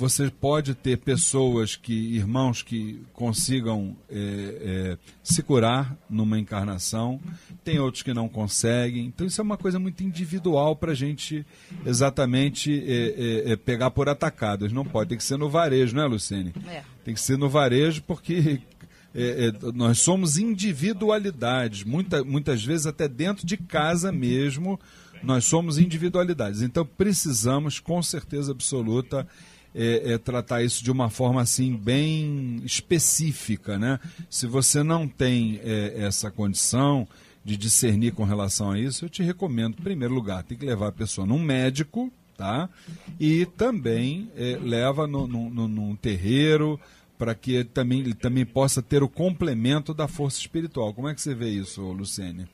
você 0.01 0.30
pode 0.30 0.74
ter 0.74 0.96
pessoas 0.96 1.76
que, 1.76 1.92
irmãos 1.92 2.62
que 2.62 3.03
consigam 3.12 3.94
é, 4.09 4.16
é, 4.16 4.98
se 5.22 5.42
curar 5.42 5.94
numa 6.09 6.38
encarnação, 6.38 7.20
tem 7.62 7.78
outros 7.78 8.03
que 8.03 8.14
não 8.14 8.26
conseguem. 8.26 9.05
Então 9.05 9.26
isso 9.26 9.38
é 9.42 9.44
uma 9.44 9.59
coisa 9.59 9.78
muito 9.78 10.03
individual 10.03 10.74
para 10.74 10.92
a 10.92 10.94
gente 10.94 11.44
exatamente 11.84 12.72
é, 12.72 13.51
é, 13.51 13.53
é, 13.53 13.57
pegar 13.57 13.90
por 13.90 14.09
atacadas. 14.09 14.72
Não 14.72 14.86
pode, 14.86 15.11
tem 15.11 15.18
que 15.18 15.24
ser 15.24 15.36
no 15.36 15.51
varejo, 15.51 15.94
não 15.94 16.05
é, 16.05 16.07
Luciene? 16.07 16.55
É. 16.66 16.82
Tem 17.05 17.12
que 17.12 17.20
ser 17.20 17.36
no 17.36 17.51
varejo 17.51 18.03
porque 18.05 18.62
nós 19.74 19.98
somos 19.98 20.38
individualidades, 20.38 21.84
muita, 21.84 22.24
muitas 22.24 22.64
vezes 22.64 22.86
até 22.86 23.07
dentro 23.07 23.46
de 23.46 23.59
casa 23.59 24.11
mesmo, 24.11 24.80
nós 25.22 25.44
somos 25.44 25.78
individualidades. 25.78 26.62
Então 26.62 26.86
precisamos, 26.86 27.78
com 27.78 28.03
certeza 28.03 28.53
absoluta, 28.53 29.26
é, 29.74 30.12
é, 30.12 30.18
tratar 30.18 30.62
isso 30.62 30.82
de 30.82 30.90
uma 30.90 31.08
forma 31.08 31.40
assim 31.40 31.76
bem 31.76 32.60
específica, 32.64 33.78
né? 33.78 33.98
Se 34.28 34.46
você 34.46 34.82
não 34.82 35.06
tem 35.06 35.60
é, 35.62 36.04
essa 36.04 36.30
condição 36.30 37.06
de 37.44 37.56
discernir 37.56 38.12
com 38.12 38.24
relação 38.24 38.72
a 38.72 38.78
isso, 38.78 39.04
eu 39.04 39.08
te 39.08 39.22
recomendo, 39.22 39.76
em 39.78 39.82
primeiro 39.82 40.14
lugar, 40.14 40.42
tem 40.42 40.58
que 40.58 40.66
levar 40.66 40.88
a 40.88 40.92
pessoa 40.92 41.26
num 41.26 41.38
médico, 41.38 42.12
tá? 42.36 42.68
E 43.18 43.46
também 43.46 44.30
é, 44.36 44.58
leva 44.62 45.06
no, 45.06 45.26
no, 45.26 45.50
no, 45.50 45.68
num 45.68 45.96
terreiro 45.96 46.78
para 47.16 47.34
que 47.34 47.64
também, 47.64 48.00
ele 48.00 48.14
também 48.14 48.46
possa 48.46 48.80
ter 48.80 49.02
o 49.02 49.08
complemento 49.08 49.92
da 49.92 50.08
força 50.08 50.38
espiritual. 50.38 50.94
Como 50.94 51.08
é 51.08 51.14
que 51.14 51.20
você 51.20 51.34
vê 51.34 51.50
isso, 51.50 51.82
Luciene? 51.82 52.46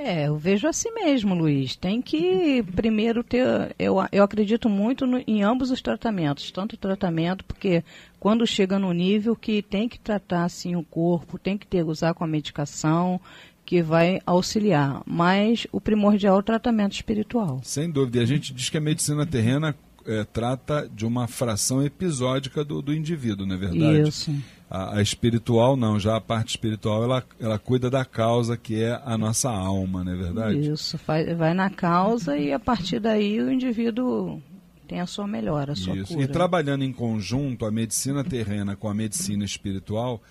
É, 0.00 0.28
eu 0.28 0.38
vejo 0.38 0.68
assim 0.68 0.94
mesmo, 0.94 1.34
Luiz. 1.34 1.74
Tem 1.74 2.00
que 2.00 2.62
primeiro 2.76 3.24
ter. 3.24 3.74
Eu, 3.76 3.96
eu 4.12 4.22
acredito 4.22 4.68
muito 4.68 5.04
no, 5.04 5.20
em 5.26 5.42
ambos 5.42 5.72
os 5.72 5.82
tratamentos, 5.82 6.52
tanto 6.52 6.74
o 6.74 6.78
tratamento, 6.78 7.44
porque 7.44 7.82
quando 8.20 8.46
chega 8.46 8.78
no 8.78 8.92
nível 8.92 9.34
que 9.34 9.60
tem 9.60 9.88
que 9.88 9.98
tratar 9.98 10.44
assim 10.44 10.76
o 10.76 10.84
corpo, 10.84 11.36
tem 11.36 11.58
que 11.58 11.66
ter 11.66 11.84
usar 11.84 12.14
com 12.14 12.22
a 12.22 12.28
medicação 12.28 13.20
que 13.64 13.82
vai 13.82 14.20
auxiliar. 14.24 15.02
Mas 15.04 15.66
o 15.72 15.80
primordial 15.80 16.36
é 16.36 16.38
o 16.38 16.44
tratamento 16.44 16.92
espiritual. 16.92 17.60
Sem 17.64 17.90
dúvida. 17.90 18.18
E 18.18 18.22
a 18.22 18.26
gente 18.26 18.54
diz 18.54 18.70
que 18.70 18.78
a 18.78 18.80
medicina 18.80 19.26
terrena 19.26 19.74
é, 20.06 20.22
trata 20.22 20.88
de 20.94 21.04
uma 21.04 21.26
fração 21.26 21.84
episódica 21.84 22.64
do, 22.64 22.80
do 22.80 22.94
indivíduo, 22.94 23.44
não 23.44 23.56
é 23.56 23.58
verdade? 23.58 24.08
Isso. 24.08 24.32
A, 24.70 24.98
a, 24.98 25.02
espiritual 25.02 25.76
não, 25.76 25.98
já 25.98 26.16
a 26.16 26.20
parte 26.20 26.50
espiritual 26.50 27.02
ela, 27.02 27.24
ela 27.40 27.58
cuida 27.58 27.88
da 27.88 28.04
causa 28.04 28.56
que 28.56 28.82
é 28.82 29.00
a 29.02 29.16
nossa 29.16 29.50
alma, 29.50 30.04
não 30.04 30.12
é 30.12 30.16
verdade? 30.16 30.70
Isso, 30.70 31.00
vai, 31.06 31.34
vai 31.34 31.54
na 31.54 31.70
causa 31.70 32.36
e 32.36 32.52
a 32.52 32.58
partir 32.58 33.00
daí 33.00 33.40
o 33.40 33.50
indivíduo 33.50 34.42
tem 34.86 35.00
a 35.00 35.06
sua 35.06 35.26
melhora, 35.26 35.72
a 35.72 35.76
sua 35.76 35.96
Isso. 35.96 36.14
cura. 36.14 36.24
E 36.24 36.28
trabalhando 36.28 36.82
em 36.82 36.92
conjunto 36.92 37.64
a 37.64 37.70
medicina 37.70 38.24
terrena 38.24 38.74
com 38.74 38.88
a 38.88 38.94
medicina 38.94 39.44
espiritual, 39.44 40.22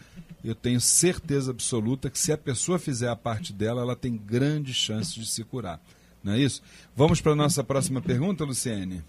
eu 0.44 0.56
tenho 0.56 0.82
certeza 0.82 1.52
absoluta 1.52 2.10
que 2.10 2.18
se 2.18 2.32
a 2.32 2.38
pessoa 2.38 2.80
fizer 2.80 3.10
a 3.10 3.16
parte 3.16 3.54
dela, 3.54 3.82
ela 3.82 3.96
tem 3.96 4.16
grandes 4.16 4.76
chances 4.76 5.14
de 5.14 5.28
se 5.28 5.44
curar. 5.44 5.80
Não 6.24 6.34
é 6.34 6.40
isso? 6.40 6.62
Vamos 6.96 7.22
para 7.22 7.34
a 7.34 7.36
nossa 7.36 7.64
próxima 7.64 8.02
pergunta, 8.02 8.44
Luciene? 8.44 9.02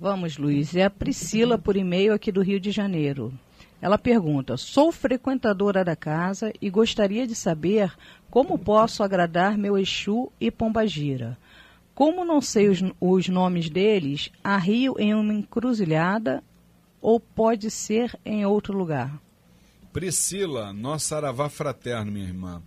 Vamos, 0.00 0.36
Luiz. 0.36 0.74
É 0.74 0.84
a 0.84 0.90
Priscila 0.90 1.56
por 1.56 1.76
e-mail 1.76 2.12
aqui 2.12 2.30
do 2.30 2.42
Rio 2.42 2.60
de 2.60 2.70
Janeiro. 2.70 3.32
Ela 3.80 3.98
pergunta: 3.98 4.56
Sou 4.56 4.90
frequentadora 4.90 5.84
da 5.84 5.94
casa 5.94 6.52
e 6.60 6.68
gostaria 6.68 7.26
de 7.26 7.34
saber 7.34 7.92
como 8.30 8.58
posso 8.58 9.02
agradar 9.02 9.56
meu 9.56 9.78
Exu 9.78 10.32
e 10.40 10.50
Pombagira. 10.50 11.38
Como 11.94 12.24
não 12.24 12.40
sei 12.40 12.68
os, 12.68 12.80
os 13.00 13.28
nomes 13.28 13.68
deles, 13.68 14.30
arrio 14.42 14.94
em 14.98 15.14
uma 15.14 15.34
encruzilhada 15.34 16.42
ou 17.00 17.18
pode 17.18 17.70
ser 17.70 18.16
em 18.24 18.44
outro 18.44 18.76
lugar? 18.76 19.20
Priscila, 19.92 20.72
nossa 20.72 21.16
aravá 21.16 21.48
fraterno, 21.48 22.12
minha 22.12 22.26
irmã. 22.26 22.62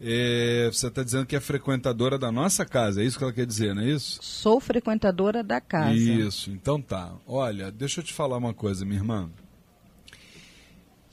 É, 0.00 0.70
você 0.72 0.86
está 0.86 1.02
dizendo 1.02 1.26
que 1.26 1.36
é 1.36 1.40
frequentadora 1.40 2.18
da 2.18 2.32
nossa 2.32 2.64
casa, 2.64 3.02
é 3.02 3.04
isso 3.04 3.18
que 3.18 3.24
ela 3.24 3.34
quer 3.34 3.44
dizer, 3.44 3.74
não 3.74 3.82
é 3.82 3.90
isso? 3.90 4.18
Sou 4.22 4.58
frequentadora 4.58 5.42
da 5.42 5.60
casa. 5.60 5.92
Isso, 5.92 6.50
então 6.50 6.80
tá. 6.80 7.12
Olha, 7.26 7.70
deixa 7.70 8.00
eu 8.00 8.04
te 8.04 8.14
falar 8.14 8.38
uma 8.38 8.54
coisa, 8.54 8.82
minha 8.86 8.98
irmã. 8.98 9.28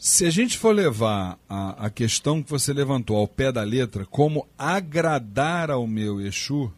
Se 0.08 0.26
a 0.26 0.30
gente 0.30 0.58
for 0.58 0.74
levar 0.74 1.38
a, 1.50 1.88
a 1.88 1.90
questão 1.90 2.42
que 2.42 2.50
você 2.50 2.72
levantou 2.72 3.18
ao 3.18 3.28
pé 3.28 3.52
da 3.52 3.62
letra, 3.62 4.06
como 4.06 4.48
agradar 4.58 5.70
ao 5.70 5.86
meu 5.86 6.22
Exu, 6.22 6.72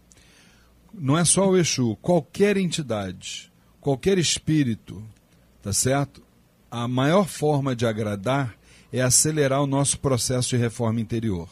não 0.92 1.16
é 1.16 1.24
só 1.24 1.48
o 1.48 1.56
Exu, 1.56 1.96
qualquer 2.02 2.58
entidade, 2.58 3.52
qualquer 3.80 4.18
espírito, 4.18 5.04
tá 5.62 5.72
certo? 5.72 6.24
A 6.72 6.88
maior 6.88 7.28
forma 7.28 7.76
de 7.76 7.86
agradar 7.86 8.56
é 8.92 9.00
acelerar 9.00 9.62
o 9.62 9.68
nosso 9.68 10.00
processo 10.00 10.50
de 10.50 10.58
reforma 10.58 11.00
interior. 11.00 11.48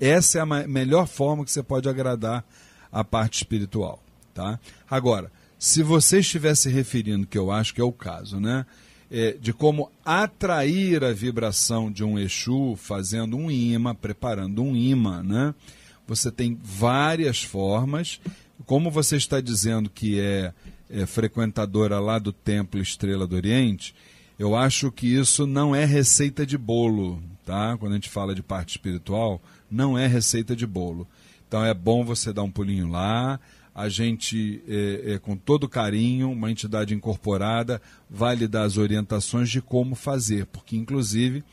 Essa 0.00 0.38
é 0.38 0.40
a 0.40 0.46
melhor 0.46 1.06
forma 1.06 1.44
que 1.44 1.52
você 1.52 1.62
pode 1.62 1.90
agradar 1.90 2.42
a 2.90 3.04
parte 3.04 3.34
espiritual, 3.34 4.02
tá? 4.32 4.58
Agora, 4.90 5.30
se 5.58 5.82
você 5.82 6.20
estiver 6.20 6.54
se 6.54 6.70
referindo, 6.70 7.26
que 7.26 7.36
eu 7.36 7.50
acho 7.50 7.74
que 7.74 7.82
é 7.82 7.84
o 7.84 7.92
caso, 7.92 8.40
né? 8.40 8.64
É, 9.10 9.32
de 9.40 9.52
como 9.52 9.90
atrair 10.04 11.02
a 11.02 11.12
vibração 11.12 11.90
de 11.90 12.04
um 12.04 12.18
Exu 12.18 12.76
fazendo 12.76 13.36
um 13.36 13.50
imã, 13.50 13.94
preparando 13.94 14.62
um 14.62 14.76
imã, 14.76 15.22
né? 15.22 15.54
Você 16.06 16.30
tem 16.30 16.58
várias 16.62 17.42
formas. 17.42 18.20
Como 18.66 18.90
você 18.90 19.16
está 19.16 19.40
dizendo 19.40 19.88
que 19.88 20.20
é, 20.20 20.52
é 20.90 21.06
frequentadora 21.06 21.98
lá 22.00 22.18
do 22.18 22.32
Templo 22.32 22.80
Estrela 22.80 23.26
do 23.26 23.36
Oriente, 23.36 23.94
eu 24.38 24.54
acho 24.54 24.92
que 24.92 25.06
isso 25.06 25.46
não 25.46 25.74
é 25.74 25.84
receita 25.84 26.46
de 26.46 26.56
bolo, 26.56 27.22
tá? 27.44 27.76
Quando 27.76 27.92
a 27.92 27.94
gente 27.96 28.08
fala 28.08 28.34
de 28.34 28.42
parte 28.42 28.70
espiritual, 28.70 29.40
não 29.70 29.98
é 29.98 30.06
receita 30.06 30.54
de 30.54 30.66
bolo. 30.66 31.06
Então 31.46 31.64
é 31.64 31.74
bom 31.74 32.04
você 32.04 32.32
dar 32.32 32.42
um 32.42 32.50
pulinho 32.50 32.88
lá, 32.88 33.40
a 33.78 33.88
gente, 33.88 34.60
é, 34.66 35.12
é, 35.12 35.18
com 35.20 35.36
todo 35.36 35.68
carinho, 35.68 36.32
uma 36.32 36.50
entidade 36.50 36.92
incorporada, 36.92 37.80
vai 38.10 38.34
lhe 38.34 38.48
dar 38.48 38.64
as 38.64 38.76
orientações 38.76 39.48
de 39.48 39.62
como 39.62 39.94
fazer, 39.94 40.46
porque, 40.46 40.76
inclusive, 40.76 41.44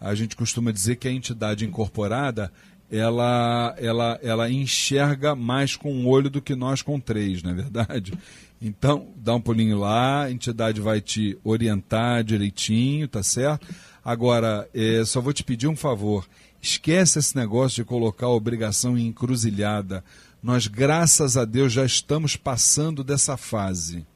a 0.00 0.14
gente 0.14 0.34
costuma 0.34 0.72
dizer 0.72 0.96
que 0.96 1.06
a 1.06 1.12
entidade 1.12 1.66
incorporada 1.66 2.50
ela, 2.90 3.74
ela, 3.76 4.18
ela 4.22 4.50
enxerga 4.50 5.34
mais 5.36 5.76
com 5.76 5.92
um 5.92 6.08
olho 6.08 6.30
do 6.30 6.40
que 6.40 6.54
nós 6.54 6.80
com 6.80 6.98
três, 6.98 7.42
não 7.42 7.50
é 7.50 7.54
verdade? 7.54 8.14
Então, 8.58 9.08
dá 9.14 9.34
um 9.34 9.40
pulinho 9.40 9.78
lá, 9.78 10.22
a 10.22 10.30
entidade 10.30 10.80
vai 10.80 11.02
te 11.02 11.38
orientar 11.44 12.24
direitinho, 12.24 13.06
tá 13.06 13.22
certo? 13.22 13.66
Agora, 14.02 14.66
é, 14.72 15.04
só 15.04 15.20
vou 15.20 15.34
te 15.34 15.44
pedir 15.44 15.68
um 15.68 15.76
favor. 15.76 16.26
Esquece 16.60 17.18
esse 17.18 17.36
negócio 17.36 17.82
de 17.82 17.88
colocar 17.88 18.28
obrigação 18.28 18.96
em 18.96 19.08
encruzilhada. 19.08 20.02
Nós, 20.42 20.66
graças 20.66 21.36
a 21.36 21.44
Deus, 21.44 21.72
já 21.72 21.84
estamos 21.84 22.34
passando 22.34 23.04
dessa 23.04 23.36
fase. 23.36 24.06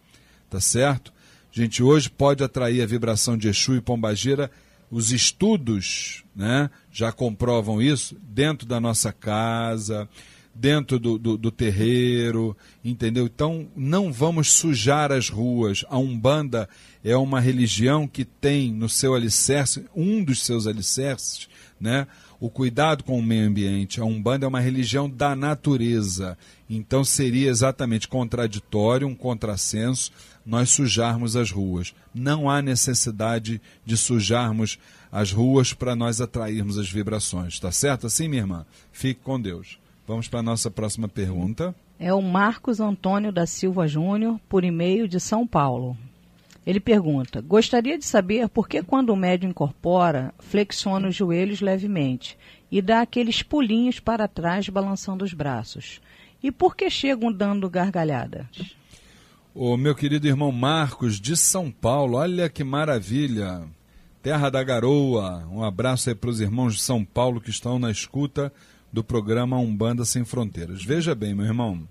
Tá 0.48 0.60
certo? 0.60 1.12
A 1.54 1.60
gente 1.60 1.82
hoje 1.82 2.08
pode 2.08 2.42
atrair 2.42 2.82
a 2.82 2.86
vibração 2.86 3.36
de 3.36 3.48
Exu 3.48 3.76
e 3.76 3.80
Pombagira. 3.80 4.50
Os 4.90 5.12
estudos 5.12 6.24
né, 6.34 6.70
já 6.90 7.12
comprovam 7.12 7.82
isso 7.82 8.16
dentro 8.22 8.66
da 8.66 8.80
nossa 8.80 9.12
casa, 9.12 10.08
dentro 10.54 10.98
do, 10.98 11.18
do, 11.18 11.36
do, 11.36 11.50
terreiro, 11.50 12.56
entendeu? 12.82 13.26
Então 13.26 13.68
não 13.76 14.12
vamos 14.12 14.50
sujar 14.52 15.12
as 15.12 15.28
ruas. 15.28 15.84
A 15.88 15.98
Umbanda 15.98 16.68
é 17.02 17.16
uma 17.16 17.40
religião 17.40 18.06
que 18.06 18.24
tem 18.24 18.72
no 18.72 18.88
seu 18.88 19.14
alicerce, 19.14 19.84
um 19.94 20.24
dos 20.24 20.42
seus 20.42 20.66
alicerces, 20.66 21.48
né? 21.78 22.06
O 22.40 22.50
cuidado 22.50 23.04
com 23.04 23.18
o 23.18 23.22
meio 23.22 23.48
ambiente. 23.48 24.00
A 24.00 24.04
Umbanda 24.04 24.46
é 24.46 24.48
uma 24.48 24.60
religião 24.60 25.08
da 25.08 25.34
natureza. 25.34 26.36
Então 26.68 27.04
seria 27.04 27.50
exatamente 27.50 28.08
contraditório, 28.08 29.06
um 29.06 29.14
contrassenso, 29.14 30.12
nós 30.44 30.70
sujarmos 30.70 31.36
as 31.36 31.50
ruas. 31.50 31.94
Não 32.14 32.50
há 32.50 32.60
necessidade 32.60 33.60
de 33.84 33.96
sujarmos 33.96 34.78
as 35.10 35.32
ruas 35.32 35.72
para 35.72 35.94
nós 35.94 36.20
atrairmos 36.20 36.78
as 36.78 36.90
vibrações. 36.90 37.60
Tá 37.60 37.70
certo 37.70 38.06
assim, 38.06 38.28
minha 38.28 38.42
irmã? 38.42 38.66
Fique 38.92 39.20
com 39.22 39.40
Deus. 39.40 39.78
Vamos 40.06 40.28
para 40.28 40.40
a 40.40 40.42
nossa 40.42 40.70
próxima 40.70 41.08
pergunta. 41.08 41.74
É 41.98 42.12
o 42.12 42.20
Marcos 42.20 42.80
Antônio 42.80 43.32
da 43.32 43.46
Silva 43.46 43.86
Júnior, 43.86 44.38
por 44.48 44.64
e-mail 44.64 45.06
de 45.06 45.20
São 45.20 45.46
Paulo. 45.46 45.96
Ele 46.66 46.80
pergunta: 46.80 47.40
Gostaria 47.40 47.98
de 47.98 48.04
saber 48.04 48.48
por 48.48 48.68
que, 48.68 48.82
quando 48.82 49.10
o 49.10 49.16
médium 49.16 49.50
incorpora, 49.50 50.32
flexiona 50.38 51.08
os 51.08 51.14
joelhos 51.14 51.60
levemente 51.60 52.38
e 52.70 52.80
dá 52.80 53.00
aqueles 53.00 53.42
pulinhos 53.42 54.00
para 54.00 54.26
trás, 54.26 54.68
balançando 54.68 55.24
os 55.24 55.34
braços? 55.34 56.00
E 56.42 56.50
por 56.50 56.76
que 56.76 56.88
chegam 56.90 57.32
dando 57.32 57.68
gargalhadas? 57.70 58.76
O 59.54 59.76
meu 59.76 59.94
querido 59.94 60.26
irmão 60.26 60.50
Marcos, 60.50 61.20
de 61.20 61.36
São 61.36 61.70
Paulo, 61.70 62.16
olha 62.16 62.48
que 62.48 62.64
maravilha! 62.64 63.62
Terra 64.22 64.48
da 64.48 64.64
Garoa. 64.64 65.46
Um 65.52 65.62
abraço 65.62 66.08
aí 66.08 66.14
para 66.14 66.30
os 66.30 66.40
irmãos 66.40 66.76
de 66.76 66.82
São 66.82 67.04
Paulo 67.04 67.42
que 67.42 67.50
estão 67.50 67.78
na 67.78 67.90
escuta 67.90 68.50
do 68.90 69.04
programa 69.04 69.58
Umbanda 69.58 70.02
Sem 70.04 70.24
Fronteiras. 70.24 70.82
Veja 70.82 71.14
bem, 71.14 71.34
meu 71.34 71.44
irmão, 71.44 71.86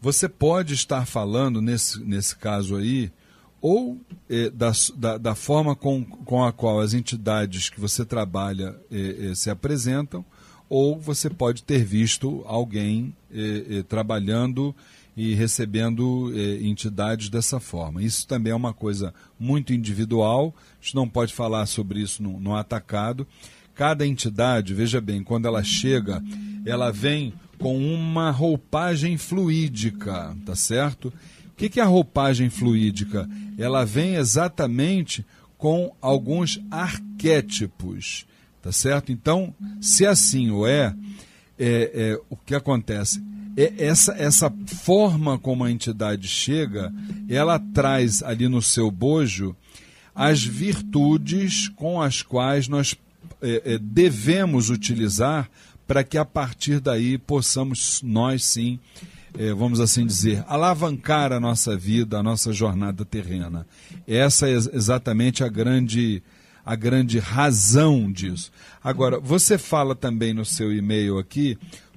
você 0.00 0.28
pode 0.28 0.74
estar 0.74 1.06
falando, 1.06 1.62
nesse, 1.62 2.00
nesse 2.02 2.34
caso 2.34 2.74
aí, 2.74 3.12
ou 3.60 4.00
eh, 4.28 4.50
da, 4.50 4.72
da, 4.96 5.18
da, 5.18 5.34
forma 5.34 5.74
com, 5.74 6.04
com 6.04 6.44
a 6.44 6.52
qual 6.52 6.80
as 6.80 6.94
entidades 6.94 7.68
que 7.68 7.80
você 7.80 8.04
trabalha 8.04 8.76
eh, 8.90 9.30
eh, 9.30 9.34
se 9.34 9.50
apresentam, 9.50 10.24
ou 10.68 10.98
você 10.98 11.30
pode 11.30 11.62
ter 11.62 11.82
visto 11.82 12.42
alguém 12.46 13.14
trabalhando 13.88 14.76
e 15.16 15.32
recebendo 15.32 16.30
entidades 16.60 17.30
dessa 17.30 17.58
forma. 17.58 18.02
Isso 18.02 18.26
também 18.26 18.52
é 18.52 18.54
uma 18.54 18.74
coisa 18.74 19.14
muito 19.40 19.72
individual, 19.72 20.54
a 20.78 20.84
gente 20.84 20.94
não 20.94 21.08
pode 21.08 21.32
falar 21.32 21.64
sobre 21.64 22.02
isso 22.02 22.22
no, 22.22 22.38
no 22.38 22.54
atacado. 22.54 23.26
Cada 23.74 24.06
entidade, 24.06 24.74
veja 24.74 25.00
bem, 25.00 25.24
quando 25.24 25.48
ela 25.48 25.64
chega, 25.64 26.22
ela 26.66 26.92
vem 26.92 27.32
com 27.58 27.78
uma 27.78 28.30
roupagem 28.30 29.16
fluídica, 29.16 30.36
tá 30.44 30.54
certo? 30.54 31.10
O 31.58 31.68
que 31.68 31.80
é 31.80 31.82
a 31.82 31.86
roupagem 31.86 32.48
fluídica? 32.48 33.28
Ela 33.58 33.84
vem 33.84 34.14
exatamente 34.14 35.26
com 35.56 35.92
alguns 36.00 36.60
arquétipos, 36.70 38.24
tá 38.62 38.70
certo? 38.70 39.10
Então, 39.10 39.52
se 39.80 40.06
assim 40.06 40.52
o 40.52 40.64
é, 40.64 40.94
é, 41.58 41.90
é 41.92 42.20
o 42.30 42.36
que 42.36 42.54
acontece? 42.54 43.20
É 43.56 43.86
essa, 43.86 44.12
essa 44.12 44.54
forma 44.84 45.36
como 45.36 45.64
a 45.64 45.70
entidade 45.70 46.28
chega, 46.28 46.92
ela 47.28 47.58
traz 47.58 48.22
ali 48.22 48.48
no 48.48 48.62
seu 48.62 48.88
bojo 48.88 49.56
as 50.14 50.44
virtudes 50.44 51.68
com 51.70 52.00
as 52.00 52.22
quais 52.22 52.68
nós 52.68 52.94
é, 53.42 53.62
é, 53.64 53.78
devemos 53.78 54.70
utilizar 54.70 55.50
para 55.88 56.04
que 56.04 56.16
a 56.16 56.24
partir 56.24 56.78
daí 56.78 57.18
possamos 57.18 58.00
nós 58.00 58.44
sim, 58.44 58.78
é, 59.36 59.52
vamos 59.52 59.80
assim 59.80 60.06
dizer, 60.06 60.44
alavancar 60.46 61.32
a 61.32 61.40
nossa 61.40 61.76
vida, 61.76 62.18
a 62.18 62.22
nossa 62.22 62.52
jornada 62.52 63.04
terrena. 63.04 63.66
Essa 64.06 64.48
é 64.48 64.52
exatamente 64.52 65.42
a 65.42 65.48
grande 65.48 66.22
a 66.64 66.76
grande 66.76 67.18
razão 67.18 68.12
disso. 68.12 68.52
Agora, 68.84 69.18
você 69.18 69.56
fala 69.56 69.94
também 69.94 70.34
no 70.34 70.44
seu 70.44 70.70
e-mail 70.70 71.18
aqui 71.18 71.56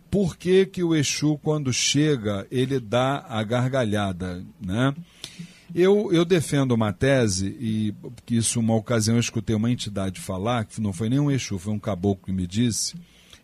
por 0.09 0.37
que, 0.37 0.65
que 0.65 0.81
o 0.81 0.95
Exu, 0.95 1.37
quando 1.43 1.73
chega, 1.73 2.47
ele 2.49 2.79
dá 2.79 3.25
a 3.27 3.43
gargalhada, 3.43 4.45
né? 4.61 4.93
Eu, 5.73 6.11
eu 6.13 6.25
defendo 6.25 6.73
uma 6.73 6.91
tese, 6.93 7.55
e 7.59 7.93
isso, 8.29 8.59
uma 8.59 8.75
ocasião, 8.75 9.15
eu 9.15 9.21
escutei 9.21 9.55
uma 9.55 9.71
entidade 9.71 10.19
falar, 10.19 10.65
que 10.65 10.81
não 10.81 10.91
foi 10.91 11.09
nem 11.09 11.19
um 11.19 11.31
Exu, 11.31 11.57
foi 11.57 11.73
um 11.73 11.79
caboclo 11.79 12.25
que 12.25 12.31
me 12.31 12.45
disse, 12.45 12.95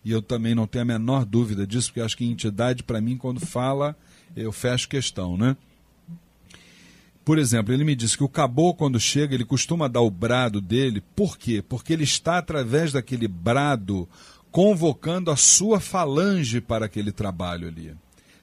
e 0.08 0.10
eu 0.10 0.22
também 0.22 0.54
não 0.54 0.66
tenho 0.66 0.84
a 0.84 0.86
menor 0.86 1.26
dúvida 1.26 1.66
disso, 1.66 1.88
porque 1.88 2.00
acho 2.00 2.16
que 2.16 2.24
entidade, 2.24 2.82
para 2.82 2.98
mim, 2.98 3.18
quando 3.18 3.40
fala, 3.40 3.94
eu 4.34 4.50
fecho 4.50 4.88
questão, 4.88 5.36
né? 5.36 5.54
Por 7.26 7.38
exemplo, 7.38 7.74
ele 7.74 7.84
me 7.84 7.94
disse 7.94 8.16
que 8.16 8.24
o 8.24 8.28
caboclo, 8.28 8.78
quando 8.78 8.98
chega, 8.98 9.34
ele 9.34 9.44
costuma 9.44 9.86
dar 9.86 10.00
o 10.00 10.10
brado 10.10 10.62
dele, 10.62 11.02
por 11.14 11.36
quê? 11.36 11.60
Porque 11.60 11.92
ele 11.92 12.04
está, 12.04 12.38
através 12.38 12.90
daquele 12.90 13.28
brado, 13.28 14.08
convocando 14.50 15.30
a 15.30 15.36
sua 15.36 15.78
falange 15.78 16.58
para 16.58 16.86
aquele 16.86 17.12
trabalho 17.12 17.68
ali. 17.68 17.94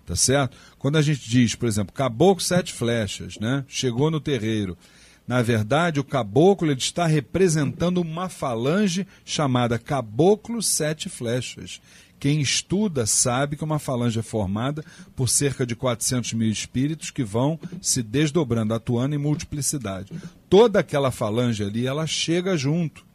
Tá 0.05 0.15
certo? 0.15 0.55
Quando 0.77 0.97
a 0.97 1.01
gente 1.01 1.27
diz, 1.27 1.55
por 1.55 1.67
exemplo, 1.67 1.95
caboclo 1.95 2.43
sete 2.43 2.71
flechas, 2.73 3.39
né? 3.39 3.65
Chegou 3.67 4.11
no 4.11 4.19
terreiro. 4.19 4.77
Na 5.27 5.41
verdade, 5.41 5.99
o 5.99 6.03
caboclo 6.03 6.69
ele 6.69 6.79
está 6.79 7.05
representando 7.05 7.97
uma 7.99 8.29
falange 8.29 9.07
chamada 9.23 9.79
caboclo 9.79 10.61
sete 10.61 11.09
flechas. 11.09 11.81
Quem 12.19 12.41
estuda 12.41 13.05
sabe 13.05 13.55
que 13.55 13.63
uma 13.63 13.79
falange 13.79 14.19
é 14.19 14.23
formada 14.23 14.83
por 15.15 15.27
cerca 15.27 15.65
de 15.65 15.75
400 15.75 16.33
mil 16.33 16.49
espíritos 16.49 17.11
que 17.11 17.23
vão 17.23 17.59
se 17.81 18.01
desdobrando, 18.01 18.73
atuando 18.73 19.15
em 19.15 19.19
multiplicidade. 19.19 20.11
Toda 20.49 20.79
aquela 20.79 21.11
falange 21.11 21.63
ali, 21.63 21.85
ela 21.85 22.07
chega 22.07 22.55
junto. 22.55 23.05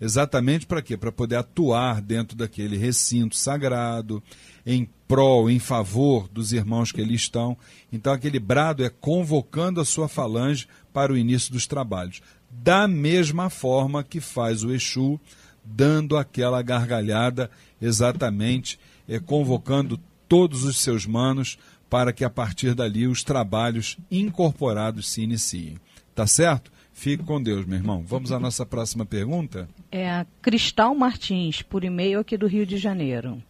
Exatamente 0.00 0.66
para 0.66 0.82
quê? 0.82 0.96
Para 0.96 1.12
poder 1.12 1.36
atuar 1.36 2.02
dentro 2.02 2.36
daquele 2.36 2.76
recinto 2.76 3.36
sagrado, 3.36 4.20
em 4.66 4.88
prol, 5.06 5.48
em 5.48 5.60
favor 5.60 6.26
dos 6.26 6.52
irmãos 6.52 6.90
que 6.90 7.00
ali 7.00 7.14
estão. 7.14 7.56
Então, 7.92 8.12
aquele 8.12 8.40
brado 8.40 8.84
é 8.84 8.90
convocando 8.90 9.80
a 9.80 9.84
sua 9.84 10.08
falange 10.08 10.66
para 10.92 11.12
o 11.12 11.16
início 11.16 11.52
dos 11.52 11.66
trabalhos. 11.66 12.20
Da 12.50 12.86
mesma 12.86 13.48
forma 13.48 14.04
que 14.04 14.20
faz 14.20 14.62
o 14.62 14.72
Exu, 14.72 15.18
dando 15.64 16.16
aquela 16.16 16.60
gargalhada, 16.62 17.50
exatamente, 17.80 18.78
é, 19.08 19.18
convocando 19.18 19.98
todos 20.28 20.64
os 20.64 20.78
seus 20.78 21.06
manos 21.06 21.58
para 21.88 22.12
que 22.12 22.24
a 22.24 22.30
partir 22.30 22.74
dali 22.74 23.06
os 23.06 23.22
trabalhos 23.22 23.98
incorporados 24.10 25.10
se 25.10 25.22
iniciem. 25.22 25.78
Tá 26.14 26.26
certo? 26.26 26.70
Fique 26.92 27.24
com 27.24 27.42
Deus, 27.42 27.64
meu 27.64 27.78
irmão. 27.78 28.04
Vamos 28.06 28.32
à 28.32 28.38
nossa 28.38 28.66
próxima 28.66 29.04
pergunta? 29.04 29.68
É 29.90 30.10
a 30.10 30.26
Cristal 30.40 30.94
Martins, 30.94 31.62
por 31.62 31.84
e-mail 31.84 32.20
aqui 32.20 32.36
do 32.36 32.46
Rio 32.46 32.66
de 32.66 32.76
Janeiro. 32.76 33.42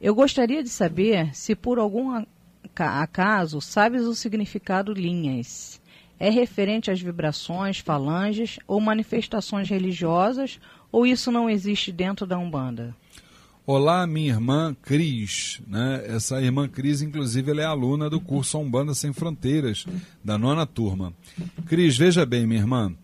Eu 0.00 0.14
gostaria 0.14 0.62
de 0.62 0.68
saber 0.68 1.34
se 1.34 1.54
por 1.54 1.78
algum 1.78 2.24
acaso 2.74 3.60
sabes 3.60 4.02
o 4.02 4.14
significado 4.14 4.92
linhas. 4.92 5.79
É 6.20 6.28
referente 6.28 6.90
às 6.90 7.00
vibrações, 7.00 7.78
falanges 7.78 8.58
ou 8.68 8.78
manifestações 8.78 9.70
religiosas 9.70 10.60
ou 10.92 11.06
isso 11.06 11.32
não 11.32 11.48
existe 11.48 11.90
dentro 11.90 12.26
da 12.26 12.38
Umbanda? 12.38 12.94
Olá, 13.66 14.06
minha 14.06 14.34
irmã 14.34 14.76
Cris. 14.82 15.62
Né? 15.66 16.04
Essa 16.06 16.42
irmã 16.42 16.68
Cris, 16.68 17.00
inclusive, 17.00 17.50
ela 17.50 17.62
é 17.62 17.64
aluna 17.64 18.10
do 18.10 18.20
curso 18.20 18.58
Umbanda 18.58 18.92
Sem 18.92 19.14
Fronteiras, 19.14 19.86
da 20.22 20.36
nona 20.36 20.66
turma. 20.66 21.14
Cris, 21.64 21.96
veja 21.96 22.26
bem, 22.26 22.46
minha 22.46 22.60
irmã. 22.60 22.94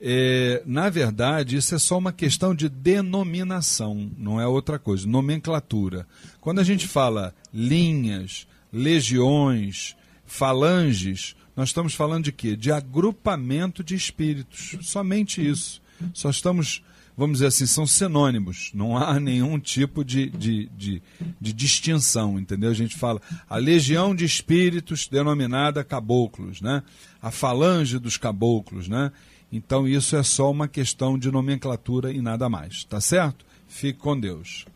É, 0.00 0.62
na 0.64 0.88
verdade, 0.88 1.56
isso 1.56 1.74
é 1.74 1.78
só 1.78 1.98
uma 1.98 2.12
questão 2.12 2.54
de 2.54 2.70
denominação, 2.70 4.10
não 4.16 4.40
é 4.40 4.46
outra 4.46 4.78
coisa, 4.78 5.06
nomenclatura. 5.06 6.06
Quando 6.40 6.60
a 6.60 6.64
gente 6.64 6.86
fala 6.86 7.34
linhas, 7.52 8.46
legiões, 8.72 9.96
falanges, 10.24 11.36
nós 11.56 11.68
estamos 11.68 11.94
falando 11.94 12.24
de 12.24 12.32
quê? 12.32 12.56
De 12.56 12.72
agrupamento 12.72 13.82
de 13.84 13.94
espíritos. 13.94 14.76
Somente 14.82 15.46
isso. 15.46 15.80
Só 16.12 16.30
estamos 16.30 16.82
vamos 17.16 17.38
dizer 17.38 17.46
assim, 17.46 17.66
são 17.66 17.86
sinônimos. 17.86 18.70
Não 18.74 18.96
há 18.96 19.18
nenhum 19.20 19.58
tipo 19.58 20.04
de, 20.04 20.28
de, 20.30 20.66
de, 20.76 21.02
de, 21.40 21.52
distinção, 21.52 22.38
entendeu? 22.38 22.70
A 22.70 22.74
gente 22.74 22.96
fala 22.96 23.20
a 23.48 23.56
legião 23.56 24.14
de 24.14 24.24
espíritos 24.24 25.06
denominada 25.06 25.84
caboclos, 25.84 26.60
né? 26.60 26.82
A 27.22 27.30
falange 27.30 27.98
dos 27.98 28.16
caboclos, 28.16 28.88
né? 28.88 29.12
Então 29.50 29.86
isso 29.86 30.16
é 30.16 30.22
só 30.22 30.50
uma 30.50 30.66
questão 30.66 31.18
de 31.18 31.30
nomenclatura 31.30 32.12
e 32.12 32.20
nada 32.20 32.48
mais, 32.48 32.84
tá 32.84 33.00
certo? 33.00 33.46
Fique 33.68 33.98
com 33.98 34.18
Deus. 34.18 34.66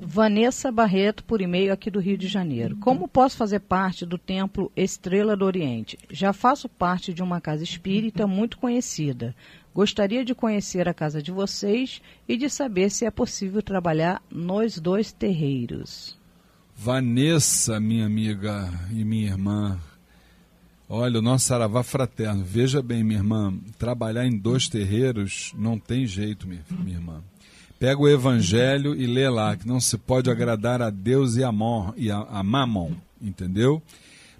Vanessa 0.00 0.70
Barreto, 0.72 1.24
por 1.24 1.40
e-mail 1.40 1.72
aqui 1.72 1.90
do 1.90 2.00
Rio 2.00 2.18
de 2.18 2.28
Janeiro. 2.28 2.76
Como 2.76 3.08
posso 3.08 3.36
fazer 3.36 3.60
parte 3.60 4.04
do 4.04 4.18
Templo 4.18 4.70
Estrela 4.76 5.36
do 5.36 5.44
Oriente? 5.44 5.98
Já 6.10 6.32
faço 6.32 6.68
parte 6.68 7.12
de 7.12 7.22
uma 7.22 7.40
casa 7.40 7.62
espírita 7.62 8.26
muito 8.26 8.58
conhecida. 8.58 9.34
Gostaria 9.74 10.24
de 10.24 10.34
conhecer 10.34 10.88
a 10.88 10.94
casa 10.94 11.22
de 11.22 11.30
vocês 11.30 12.02
e 12.28 12.36
de 12.36 12.50
saber 12.50 12.90
se 12.90 13.04
é 13.04 13.10
possível 13.10 13.62
trabalhar 13.62 14.22
nos 14.30 14.78
dois 14.78 15.12
terreiros. 15.12 16.18
Vanessa, 16.76 17.78
minha 17.78 18.06
amiga 18.06 18.68
e 18.90 19.04
minha 19.04 19.28
irmã, 19.28 19.78
olha, 20.88 21.20
o 21.20 21.22
nosso 21.22 21.46
saravá 21.46 21.82
fraterno, 21.82 22.44
veja 22.44 22.82
bem, 22.82 23.04
minha 23.04 23.20
irmã, 23.20 23.54
trabalhar 23.78 24.26
em 24.26 24.36
dois 24.36 24.68
terreiros 24.68 25.52
não 25.56 25.78
tem 25.78 26.06
jeito, 26.06 26.46
minha, 26.46 26.64
minha 26.70 26.96
irmã. 26.96 27.22
Pega 27.82 28.00
o 28.00 28.08
evangelho 28.08 28.94
e 28.94 29.08
lê 29.08 29.28
lá, 29.28 29.56
que 29.56 29.66
não 29.66 29.80
se 29.80 29.98
pode 29.98 30.30
agradar 30.30 30.80
a 30.80 30.88
Deus 30.88 31.34
e 31.34 31.42
a, 31.42 31.50
mor, 31.50 31.92
e 31.96 32.12
a, 32.12 32.18
a 32.18 32.40
Mamon, 32.40 32.92
entendeu? 33.20 33.82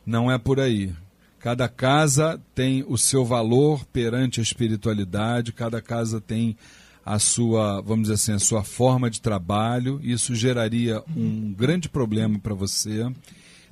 Não 0.07 0.31
é 0.31 0.39
por 0.39 0.61
aí. 0.61 0.93
Cada 1.41 1.69
casa 1.69 2.41
tem 2.55 2.85
o 2.87 2.97
seu 2.97 3.25
valor 3.25 3.85
perante 3.87 4.39
a 4.39 4.45
espiritualidade, 4.45 5.53
cada 5.53 5.83
casa 5.83 6.21
tem 6.21 6.57
a 7.05 7.19
sua, 7.19 7.81
vamos 7.81 8.03
dizer 8.03 8.15
assim, 8.15 8.33
a 8.33 8.39
sua 8.39 8.63
forma 8.63 9.11
de 9.11 9.21
trabalho. 9.21 9.99
Isso 10.05 10.37
geraria 10.37 11.03
um 11.17 11.53
grande 11.53 11.89
problema 11.89 12.39
para 12.39 12.55
você. 12.55 13.11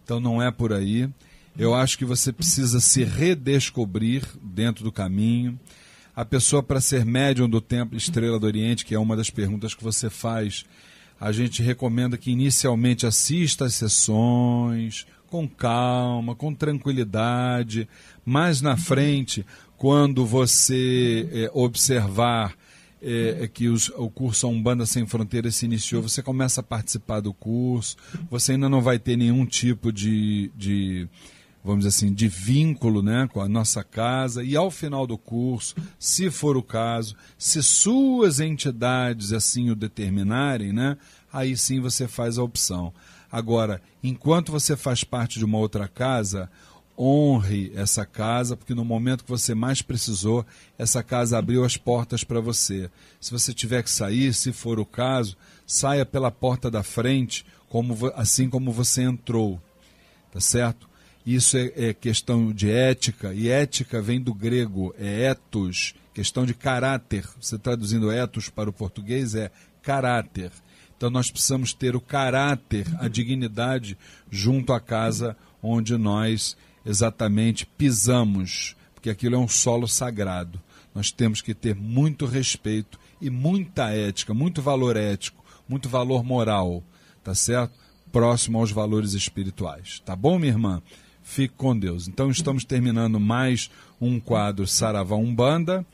Então 0.03 0.19
não 0.19 0.43
é 0.43 0.51
por 0.51 0.73
aí. 0.73 1.09
Eu 1.57 1.77
acho 1.77 1.97
que 1.97 2.05
você 2.05 2.33
precisa 2.33 2.81
se 2.81 3.05
redescobrir 3.05 4.25
dentro 4.43 4.83
do 4.83 4.91
caminho 4.91 5.57
a 6.21 6.25
pessoa 6.27 6.63
para 6.63 6.83
ser 6.83 7.03
médium 7.03 7.49
do 7.49 7.63
Templo 7.63 7.97
Estrela 7.97 8.39
do 8.39 8.45
Oriente, 8.45 8.85
que 8.85 8.95
é 8.95 8.99
uma 8.99 9.17
das 9.17 9.31
perguntas 9.31 9.73
que 9.73 9.83
você 9.83 10.11
faz, 10.11 10.67
a 11.19 11.33
gente 11.33 11.63
recomenda 11.63 12.19
que 12.19 12.31
inicialmente 12.31 13.07
assista 13.07 13.65
às 13.65 13.73
sessões 13.73 15.07
com 15.29 15.49
calma, 15.49 16.35
com 16.35 16.53
tranquilidade. 16.53 17.89
Mais 18.23 18.61
na 18.61 18.77
frente, 18.77 19.47
quando 19.79 20.27
você 20.27 21.27
é, 21.33 21.51
observar 21.55 22.55
é, 23.01 23.49
que 23.51 23.69
os, 23.69 23.89
o 23.89 24.11
curso 24.11 24.47
Umbanda 24.47 24.85
Sem 24.85 25.07
Fronteiras 25.07 25.57
se 25.57 25.65
iniciou, 25.65 26.03
você 26.03 26.23
começa 26.23 26.61
a 26.61 26.65
participar 26.65 27.21
do 27.21 27.33
curso, 27.33 27.97
você 28.31 28.53
ainda 28.53 28.69
não 28.69 28.83
vai 28.83 28.99
ter 28.99 29.17
nenhum 29.17 29.47
tipo 29.47 29.91
de, 29.91 30.53
de 30.55 31.09
vamos 31.63 31.85
dizer 31.85 31.89
assim, 31.89 32.13
de 32.13 32.29
vínculo 32.29 33.03
né, 33.03 33.29
com 33.33 33.41
a 33.41 33.49
nossa 33.49 33.85
casa, 33.85 34.43
e 34.43 34.57
ao 34.57 34.71
final 34.71 35.07
do 35.07 35.19
curso, 35.19 35.75
se 35.99 36.31
for 36.31 36.57
o 36.57 36.63
caso, 36.63 37.15
se 37.39 37.63
suas 37.63 38.41
entidades 38.41 39.33
assim 39.33 39.71
o 39.71 39.77
determinarem, 39.77 40.73
né, 40.73 40.97
aí 41.33 41.57
sim 41.57 41.81
você 41.81 42.09
faz 42.09 42.39
a 42.39 42.43
opção. 42.43 42.93
Agora, 43.31 43.81
enquanto 44.03 44.51
você 44.51 44.77
faz 44.77 45.05
parte 45.05 45.39
de 45.39 45.45
uma 45.45 45.59
outra 45.59 45.87
casa, 45.87 46.51
honre 46.99 47.73
essa 47.75 48.05
casa, 48.05 48.57
porque 48.57 48.75
no 48.75 48.85
momento 48.85 49.25
que 49.25 49.31
você 49.31 49.55
mais 49.55 49.81
precisou, 49.81 50.45
essa 50.77 51.03
casa 51.03 51.39
abriu 51.39 51.65
as 51.65 51.77
portas 51.77 52.25
para 52.25 52.41
você. 52.41 52.91
Se 53.21 53.31
você 53.31 53.55
tiver 53.55 53.83
que 53.83 53.91
sair, 53.91 54.35
se 54.35 54.53
for 54.53 54.79
o 54.79 54.85
caso, 54.85 55.37
saia 55.67 56.05
pela 56.05 56.31
porta 56.31 56.71
da 56.71 56.83
frente, 56.83 57.47
como, 57.69 57.97
assim 58.15 58.51
como 58.51 58.73
você 58.73 59.03
entrou. 59.03 59.63
Tá 60.31 60.41
certo? 60.41 60.90
Isso 61.27 61.57
é, 61.57 61.73
é, 61.77 61.95
questão 61.95 62.53
de 62.53 62.71
ética, 62.71 63.35
e 63.35 63.49
ética 63.49 64.01
vem 64.01 64.21
do 64.21 64.33
grego, 64.33 64.95
é 64.99 65.31
ethos, 65.31 65.95
questão 66.15 66.47
de 66.47 66.55
caráter. 66.55 67.27
Você 67.41 67.59
traduzindo 67.59 68.11
ethos 68.11 68.49
para 68.49 68.71
o 68.71 68.73
português 68.73 69.35
é 69.35 69.51
caráter. 69.83 70.51
Então 70.97 71.11
nós 71.11 71.31
precisamos 71.31 71.73
ter 71.73 71.97
o 71.97 72.01
caráter, 72.01 72.87
a 72.99 73.09
dignidade 73.09 73.97
junto 74.31 74.73
à 74.73 74.81
casa 74.81 75.37
onde 75.63 75.97
nós 75.97 76.57
exatamente 76.85 77.67
pisamos, 77.67 78.75
porque 78.95 79.11
aquilo 79.11 79.35
é 79.35 79.39
um 79.39 79.49
solo 79.49 79.87
sagrado. 79.87 80.61
Nós 80.95 81.11
temos 81.11 81.41
que 81.41 81.55
ter 81.55 81.75
muito 81.75 82.27
respeito 82.27 82.99
e 83.21 83.31
muita 83.31 83.91
ética, 83.91 84.35
muito 84.35 84.61
valor 84.61 84.97
ético, 84.97 85.45
muito 85.69 85.89
valor 85.89 86.25
moral, 86.25 86.83
tá 87.23 87.35
certo? 87.35 87.79
Próximo 88.11 88.59
aos 88.59 88.73
valores 88.73 89.13
espirituais. 89.13 90.03
Tá 90.05 90.17
bom, 90.17 90.39
minha 90.39 90.53
irmã? 90.53 90.83
Fique 91.23 91.55
com 91.57 91.79
Deus. 91.79 92.09
Então 92.09 92.31
estamos 92.31 92.65
terminando 92.65 93.21
mais 93.21 93.71
um 94.01 94.19
quadro 94.19 94.67
Saravá 94.67 95.17
Umbanda 95.17 95.87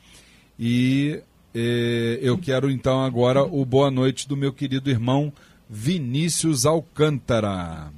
e 0.58 1.20
eh, 1.54 2.18
eu 2.22 2.38
quero 2.38 2.70
então 2.70 3.02
agora 3.04 3.42
o 3.42 3.64
boa 3.64 3.90
noite 3.90 4.28
do 4.28 4.36
meu 4.36 4.52
querido 4.52 4.90
irmão 4.90 5.32
Vinícius 5.68 6.64
Alcântara. 6.64 7.92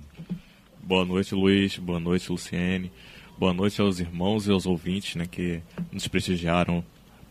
Boa 0.83 1.05
noite, 1.05 1.35
Luiz. 1.35 1.77
Boa 1.77 2.01
noite, 2.01 2.31
Luciene. 2.33 2.91
Boa 3.39 3.53
noite 3.53 3.81
aos 3.81 4.01
irmãos 4.01 4.49
e 4.49 4.51
aos 4.51 4.65
ouvintes 4.67 5.17
né, 5.17 5.27
que 5.31 5.61
nos 5.93 6.09
prestigiaram 6.09 6.83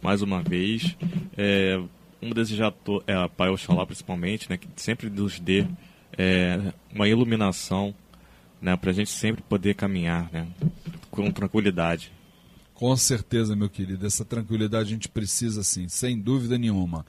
mais 0.02 0.22
uma 0.22 0.41
vez. 0.43 0.95
É, 1.36 1.82
um 2.22 2.30
desejar 2.30 2.74
é, 3.08 3.14
a 3.14 3.28
Pai 3.28 3.50
Oxalá, 3.50 3.86
principalmente, 3.86 4.50
né, 4.50 4.58
que 4.58 4.68
sempre 4.78 5.10
nos 5.10 5.39
dê 5.39 5.66
é, 6.18 6.72
uma 6.93 7.08
iluminação 7.08 7.93
né, 8.62 8.76
para 8.76 8.91
a 8.91 8.93
gente 8.93 9.10
sempre 9.10 9.41
poder 9.41 9.76
caminhar 9.76 10.30
né, 10.32 10.47
com 11.12 11.32
tranquilidade. 11.32 12.12
Com 12.74 12.95
certeza, 12.95 13.55
meu 13.55 13.70
querido, 13.70 14.05
essa 14.05 14.24
tranquilidade 14.24 14.89
a 14.89 14.93
gente 14.93 15.10
precisa 15.10 15.64
sim, 15.64 15.88
sem 15.88 16.20
dúvida 16.20 16.58
nenhuma. 16.58 17.05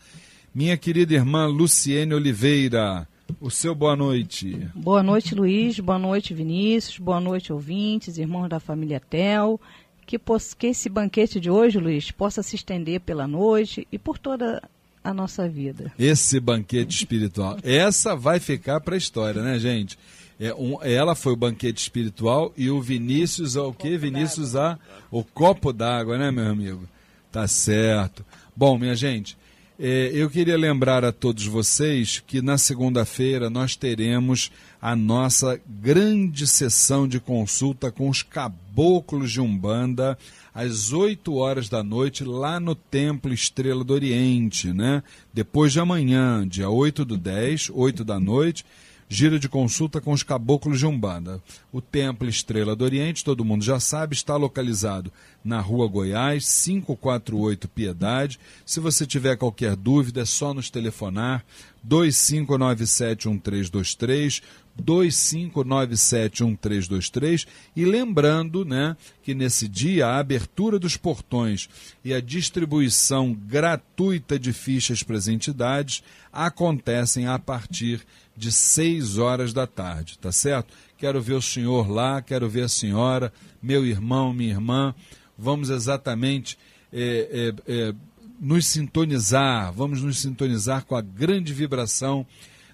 Minha 0.55 0.77
querida 0.77 1.15
irmã 1.15 1.47
Luciene 1.47 2.15
Oliveira, 2.15 3.07
o 3.41 3.51
seu 3.51 3.75
boa 3.75 3.95
noite. 3.95 4.69
Boa 4.75 5.03
noite, 5.03 5.35
Luiz. 5.35 5.79
Boa 5.79 5.99
noite, 5.99 6.33
Vinícius. 6.33 6.99
Boa 6.99 7.21
noite, 7.21 7.53
ouvintes, 7.53 8.17
irmãos 8.17 8.49
da 8.49 8.59
família 8.59 8.99
Tel. 8.99 9.61
Que, 10.07 10.19
que 10.59 10.67
esse 10.69 10.89
banquete 10.89 11.39
de 11.39 11.51
hoje, 11.51 11.79
Luiz, 11.79 12.11
possa 12.11 12.43
se 12.43 12.57
estender 12.57 13.01
pela 13.01 13.29
noite 13.29 13.87
e 13.93 13.99
por 13.99 14.17
toda 14.19 14.63
a 15.05 15.13
nossa 15.13 15.47
vida. 15.47 15.93
Esse 15.99 16.41
banquete 16.41 16.97
espiritual. 16.97 17.59
Essa 17.63 18.17
vai 18.17 18.41
ficar 18.41 18.81
para 18.81 18.95
a 18.95 18.99
história, 18.99 19.43
né, 19.43 19.59
gente? 19.59 19.99
É, 20.41 20.55
um, 20.55 20.81
ela 20.83 21.15
foi 21.15 21.33
o 21.33 21.37
banquete 21.37 21.83
espiritual 21.83 22.53
e 22.57 22.71
o 22.71 22.81
Vinícius 22.81 23.57
é 23.57 23.61
o 23.61 23.73
quê? 23.73 23.99
Vinícius 23.99 24.55
a 24.55 24.79
o 25.11 25.25
copo 25.25 25.73
d'água, 25.73 26.17
né, 26.17 26.31
meu 26.31 26.47
amigo? 26.47 26.89
Tá 27.33 27.49
certo. 27.49 28.25
Bom, 28.57 28.79
minha 28.79 28.95
gente, 28.95 29.37
é, 29.81 30.11
eu 30.13 30.31
queria 30.31 30.57
lembrar 30.57 31.05
a 31.05 31.13
todos 31.13 31.45
vocês 31.47 32.23
que 32.27 32.41
na 32.43 32.57
segunda-feira 32.59 33.51
nós 33.51 33.77
teremos 33.77 34.51
a 34.81 34.95
nossa 34.97 35.61
grande 35.67 36.47
sessão 36.47 37.07
de 37.07 37.21
consulta 37.21 37.91
com 37.91 38.09
os 38.09 38.23
caboclos 38.23 39.31
de 39.31 39.41
Umbanda 39.41 40.19
às 40.55 40.93
8 40.93 41.35
horas 41.35 41.69
da 41.69 41.83
noite 41.83 42.25
lá 42.25 42.59
no 42.59 42.75
Templo 42.75 43.33
Estrela 43.33 43.85
do 43.85 43.95
Oriente, 43.95 44.73
né? 44.73 45.03
Depois 45.33 45.73
de 45.73 45.79
amanhã, 45.79 46.47
dia 46.47 46.69
8 46.69 47.05
do 47.05 47.17
10, 47.17 47.71
8 47.73 48.05
da 48.05 48.19
noite 48.19 48.65
gira 49.09 49.39
de 49.39 49.49
consulta 49.49 50.01
com 50.01 50.13
os 50.13 50.23
caboclos 50.23 50.79
de 50.79 50.87
Umbanda. 50.87 51.43
O 51.73 51.81
Templo 51.81 52.29
Estrela 52.29 52.77
do 52.77 52.85
Oriente, 52.85 53.25
todo 53.25 53.45
mundo 53.45 53.65
já 53.65 53.81
sabe, 53.81 54.15
está 54.15 54.37
localizado 54.37 55.11
na 55.43 55.61
Rua 55.61 55.89
Goiás, 55.89 56.63
548 56.65 57.67
Piedade. 57.69 58.39
Se 58.67 58.81
você 58.81 59.07
tiver 59.07 59.37
qualquer 59.37 59.75
dúvida, 59.75 60.21
é 60.21 60.25
só 60.25 60.53
nos 60.53 60.69
telefonar 60.69 61.45
25971323, 61.89 64.43
25971323 64.81 67.49
e 67.75 67.85
lembrando, 67.85 68.65
né, 68.65 68.97
que 69.23 69.35
nesse 69.35 69.67
dia 69.69 70.07
a 70.07 70.19
abertura 70.19 70.79
dos 70.79 70.97
portões 70.97 71.69
e 72.05 72.15
a 72.15 72.21
distribuição 72.21 73.33
gratuita 73.33 74.39
de 74.39 74.53
fichas 74.53 75.03
para 75.03 75.17
as 75.17 75.27
entidades 75.27 76.05
acontecem 76.33 77.27
a 77.27 77.37
partir 77.39 77.99
de 77.99 78.07
6 78.53 79.19
horas 79.19 79.53
da 79.53 79.67
tarde, 79.67 80.19
tá 80.19 80.31
certo? 80.31 80.73
Quero 80.97 81.21
ver 81.21 81.35
o 81.35 81.43
senhor 81.43 81.91
lá, 81.91 82.23
quero 82.23 82.49
ver 82.49 82.63
a 82.63 82.69
senhora, 82.69 83.33
meu 83.63 83.85
irmão, 83.85 84.33
minha 84.33 84.51
irmã. 84.51 84.95
Vamos 85.37 85.71
exatamente 85.71 86.59
é, 86.93 87.53
é, 87.67 87.73
é, 87.73 87.95
nos 88.41 88.67
sintonizar, 88.67 89.73
vamos 89.73 90.03
nos 90.03 90.19
sintonizar 90.21 90.85
com 90.85 90.95
a 90.95 91.01
grande 91.01 91.53
vibração 91.53 92.27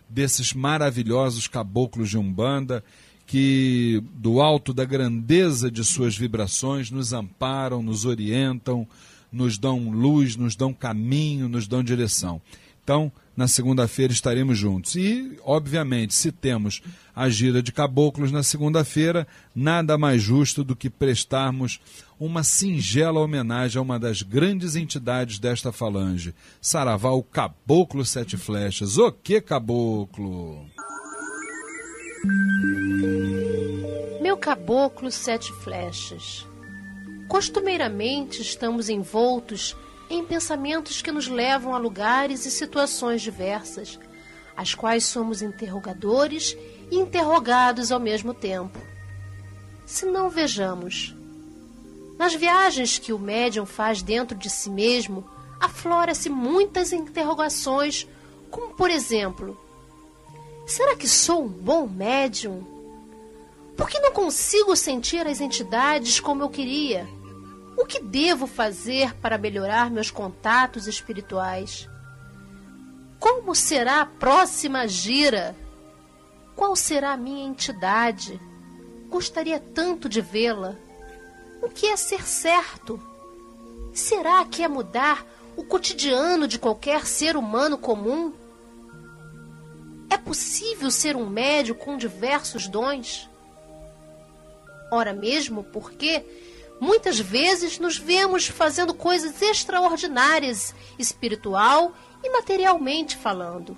desses 0.09 0.53
maravilhosos 0.53 1.49
caboclos 1.49 2.11
de 2.11 2.19
Umbanda 2.19 2.85
que, 3.27 4.03
do 4.15 4.41
alto 4.41 4.75
da 4.75 4.85
grandeza 4.85 5.71
de 5.71 5.83
suas 5.83 6.17
vibrações, 6.17 6.91
nos 6.91 7.13
amparam, 7.13 7.83
nos 7.83 8.05
orientam, 8.05 8.87
nos 9.33 9.59
dão 9.59 9.91
luz, 9.91 10.37
nos 10.37 10.55
dão 10.55 10.73
caminho, 10.73 11.49
nos 11.49 11.67
dão 11.67 11.83
direção. 11.83 12.41
Então, 12.83 13.11
na 13.37 13.49
segunda-feira 13.49 14.13
estaremos 14.13 14.59
juntos. 14.59 14.95
E, 14.95 15.39
obviamente, 15.45 16.15
se 16.15 16.31
temos 16.31 16.83
a 17.15 17.29
gira 17.29 17.63
de 17.63 17.73
caboclos 17.73 18.33
na 18.33 18.43
segunda-feira, 18.43 19.27
nada 19.55 19.97
mais 19.99 20.23
justo 20.23 20.63
do 20.65 20.77
que 20.77 20.91
prestarmos 20.91 21.81
uma 22.19 22.43
singela 22.43 23.21
homenagem 23.21 23.79
a 23.79 23.83
uma 23.83 23.99
das 23.99 24.23
grandes 24.23 24.77
entidades 24.77 25.39
desta 25.39 25.73
falange, 25.73 26.35
Saravá, 26.61 27.11
o 27.11 27.23
Caboclo 27.23 28.05
Sete 28.05 28.37
Flechas. 28.37 28.99
O 28.99 29.11
que 29.11 29.41
caboclo? 29.41 30.67
Meu 34.23 34.39
caboclo 34.39 35.11
sete 35.11 35.53
flechas. 35.63 36.47
Costumeiramente 37.29 38.41
estamos 38.41 38.89
envoltos 38.89 39.77
em 40.11 40.25
pensamentos 40.25 41.01
que 41.01 41.13
nos 41.13 41.29
levam 41.29 41.75
a 41.75 41.79
lugares 41.79 42.45
e 42.47 42.51
situações 42.51 43.23
diversas, 43.23 43.99
as 44.57 44.75
quais 44.75 45.05
somos 45.05 45.43
interrogadores 45.43 46.57
e 46.91 46.97
interrogados 46.97 47.91
ao 47.91 47.99
mesmo 47.99 48.33
tempo. 48.33 48.79
Se 49.87 50.07
não 50.07 50.31
vejamos, 50.31 51.15
nas 52.19 52.35
viagens 52.35 52.99
que 52.99 53.13
o 53.13 53.19
médium 53.19 53.67
faz 53.67 54.03
dentro 54.03 54.37
de 54.37 54.49
si 54.49 54.71
mesmo, 54.71 55.29
aflora-se 55.61 56.29
muitas 56.29 56.93
interrogações, 56.93 58.07
como 58.51 58.75
por 58.75 58.91
exemplo: 58.91 59.59
será 60.67 60.97
que 60.97 61.09
sou 61.09 61.45
um 61.45 61.49
bom 61.49 61.87
médium? 61.87 62.65
Por 63.77 63.89
que 63.89 63.99
não 63.99 64.13
consigo 64.13 64.77
sentir 64.77 65.27
as 65.27 65.41
entidades 65.41 66.21
como 66.21 66.43
eu 66.43 66.49
queria? 66.49 67.07
O 67.77 67.85
que 67.85 68.01
devo 68.01 68.47
fazer 68.47 69.15
para 69.17 69.39
melhorar 69.39 69.91
meus 69.91 70.11
contatos 70.11 70.87
espirituais? 70.87 71.89
Como 73.19 73.55
será 73.55 74.03
a 74.03 74.07
próxima 74.07 74.87
gira? 74.87 75.57
Qual 76.55 76.77
será 76.77 77.13
a 77.13 77.17
minha 77.17 77.47
entidade? 77.47 78.41
Gostaria 79.09 79.59
tanto 79.59 80.09
de 80.09 80.21
vê-la. 80.21 80.77
O 81.63 81.69
que 81.69 81.87
é 81.87 81.97
ser 81.97 82.23
certo? 82.27 83.01
Será 83.93 84.45
que 84.45 84.63
é 84.63 84.69
mudar 84.69 85.25
o 85.57 85.65
cotidiano 85.65 86.47
de 86.47 86.59
qualquer 86.59 87.07
ser 87.07 87.37
humano 87.37 87.79
comum? 87.79 88.33
É 90.11 90.17
possível 90.17 90.91
ser 90.91 91.17
um 91.17 91.27
médio 91.27 91.75
com 91.75 91.97
diversos 91.97 92.69
dons? 92.69 93.29
Ora 94.91 95.13
mesmo 95.13 95.65
porque 95.65 96.25
muitas 96.81 97.19
vezes 97.19 97.79
nos 97.79 97.97
vemos 97.97 98.47
fazendo 98.47 98.95
coisas 98.95 99.41
extraordinárias, 99.41 100.75
espiritual 100.99 101.93
e 102.23 102.31
materialmente 102.31 103.17
falando. 103.17 103.77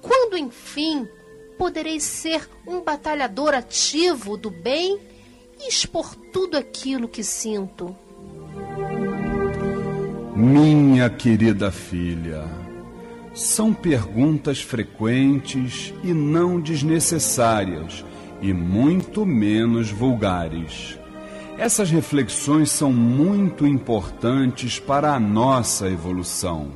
Quando, 0.00 0.36
enfim, 0.36 1.08
poderei 1.58 2.00
ser 2.00 2.48
um 2.66 2.80
batalhador 2.80 3.54
ativo 3.54 4.36
do 4.36 4.50
bem 4.50 5.00
e 5.60 5.68
expor 5.68 6.14
tudo 6.32 6.56
aquilo 6.56 7.08
que 7.08 7.24
sinto? 7.24 7.96
Minha 10.34 11.08
querida 11.08 11.72
filha, 11.72 12.44
são 13.34 13.72
perguntas 13.72 14.60
frequentes 14.60 15.92
e 16.04 16.12
não 16.12 16.60
desnecessárias 16.60 18.04
e 18.40 18.52
muito 18.52 19.24
menos 19.24 19.90
vulgares. 19.90 20.98
Essas 21.58 21.90
reflexões 21.90 22.70
são 22.70 22.92
muito 22.92 23.66
importantes 23.66 24.78
para 24.78 25.14
a 25.14 25.20
nossa 25.20 25.88
evolução. 25.88 26.70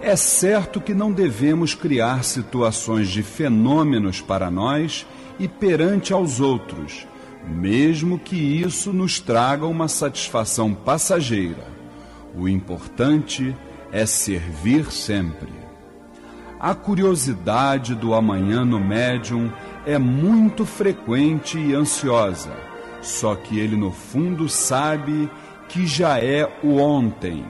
É 0.00 0.14
certo 0.14 0.78
que 0.78 0.92
não 0.92 1.10
devemos 1.10 1.74
criar 1.74 2.22
situações 2.22 3.08
de 3.08 3.22
fenômenos 3.22 4.20
para 4.20 4.50
nós 4.50 5.06
e 5.38 5.48
perante 5.48 6.12
aos 6.12 6.38
outros, 6.38 7.06
mesmo 7.48 8.18
que 8.18 8.36
isso 8.36 8.92
nos 8.92 9.20
traga 9.20 9.64
uma 9.64 9.88
satisfação 9.88 10.74
passageira. 10.74 11.66
O 12.34 12.46
importante 12.48 13.56
é 13.90 14.04
servir 14.04 14.92
sempre. 14.92 15.52
A 16.60 16.74
curiosidade 16.74 17.94
do 17.94 18.12
amanhã 18.12 18.64
no 18.64 18.78
médium 18.78 19.50
é 19.86 19.98
muito 19.98 20.66
frequente 20.66 21.58
e 21.58 21.74
ansiosa, 21.74 22.71
só 23.02 23.34
que 23.34 23.58
ele 23.58 23.76
no 23.76 23.90
fundo 23.90 24.48
sabe 24.48 25.28
que 25.68 25.86
já 25.86 26.18
é 26.18 26.48
o 26.62 26.76
ontem, 26.76 27.44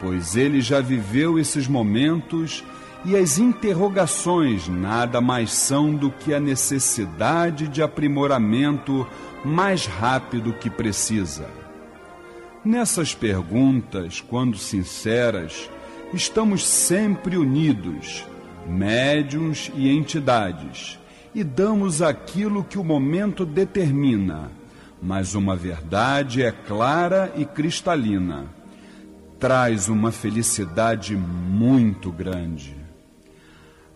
pois 0.00 0.36
ele 0.36 0.60
já 0.60 0.80
viveu 0.80 1.38
esses 1.38 1.66
momentos 1.66 2.64
e 3.04 3.16
as 3.16 3.38
interrogações 3.38 4.66
nada 4.68 5.20
mais 5.20 5.52
são 5.52 5.94
do 5.94 6.10
que 6.10 6.34
a 6.34 6.40
necessidade 6.40 7.68
de 7.68 7.80
aprimoramento 7.80 9.06
mais 9.44 9.86
rápido 9.86 10.52
que 10.52 10.68
precisa. 10.68 11.46
Nessas 12.64 13.14
perguntas, 13.14 14.20
quando 14.20 14.58
sinceras, 14.58 15.70
estamos 16.12 16.66
sempre 16.66 17.36
unidos, 17.36 18.24
médiuns 18.66 19.70
e 19.76 19.88
entidades 19.88 20.98
e 21.32 21.44
damos 21.44 22.02
aquilo 22.02 22.64
que 22.64 22.78
o 22.78 22.82
momento 22.82 23.44
determina, 23.44 24.50
mas 25.00 25.34
uma 25.34 25.54
verdade 25.54 26.42
é 26.42 26.50
clara 26.50 27.32
e 27.36 27.44
cristalina. 27.44 28.46
Traz 29.38 29.88
uma 29.88 30.10
felicidade 30.10 31.16
muito 31.16 32.10
grande. 32.10 32.76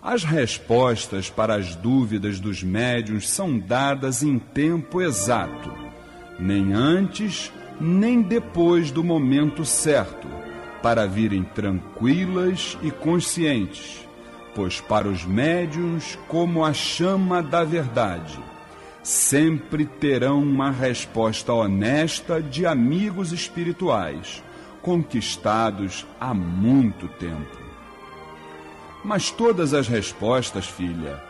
As 0.02 0.24
respostas 0.24 1.28
para 1.28 1.54
as 1.54 1.74
dúvidas 1.74 2.40
dos 2.40 2.62
médiuns 2.62 3.28
são 3.28 3.58
dadas 3.58 4.22
em 4.22 4.38
tempo 4.38 5.00
exato, 5.00 5.72
nem 6.38 6.72
antes 6.72 7.52
nem 7.80 8.20
depois 8.20 8.90
do 8.90 9.02
momento 9.02 9.64
certo, 9.64 10.28
para 10.82 11.06
virem 11.06 11.42
tranquilas 11.42 12.76
e 12.82 12.90
conscientes 12.90 14.00
pois 14.54 14.80
para 14.80 15.08
os 15.08 15.24
médiuns, 15.24 16.18
como 16.28 16.64
a 16.64 16.72
chama 16.72 17.42
da 17.42 17.64
verdade, 17.64 18.38
sempre 19.02 19.86
terão 19.86 20.42
uma 20.42 20.70
resposta 20.70 21.52
honesta 21.52 22.42
de 22.42 22.66
amigos 22.66 23.32
espirituais, 23.32 24.42
conquistados 24.82 26.06
há 26.20 26.34
muito 26.34 27.08
tempo. 27.08 27.58
Mas 29.04 29.30
todas 29.30 29.72
as 29.72 29.88
respostas, 29.88 30.66
filha, 30.66 31.22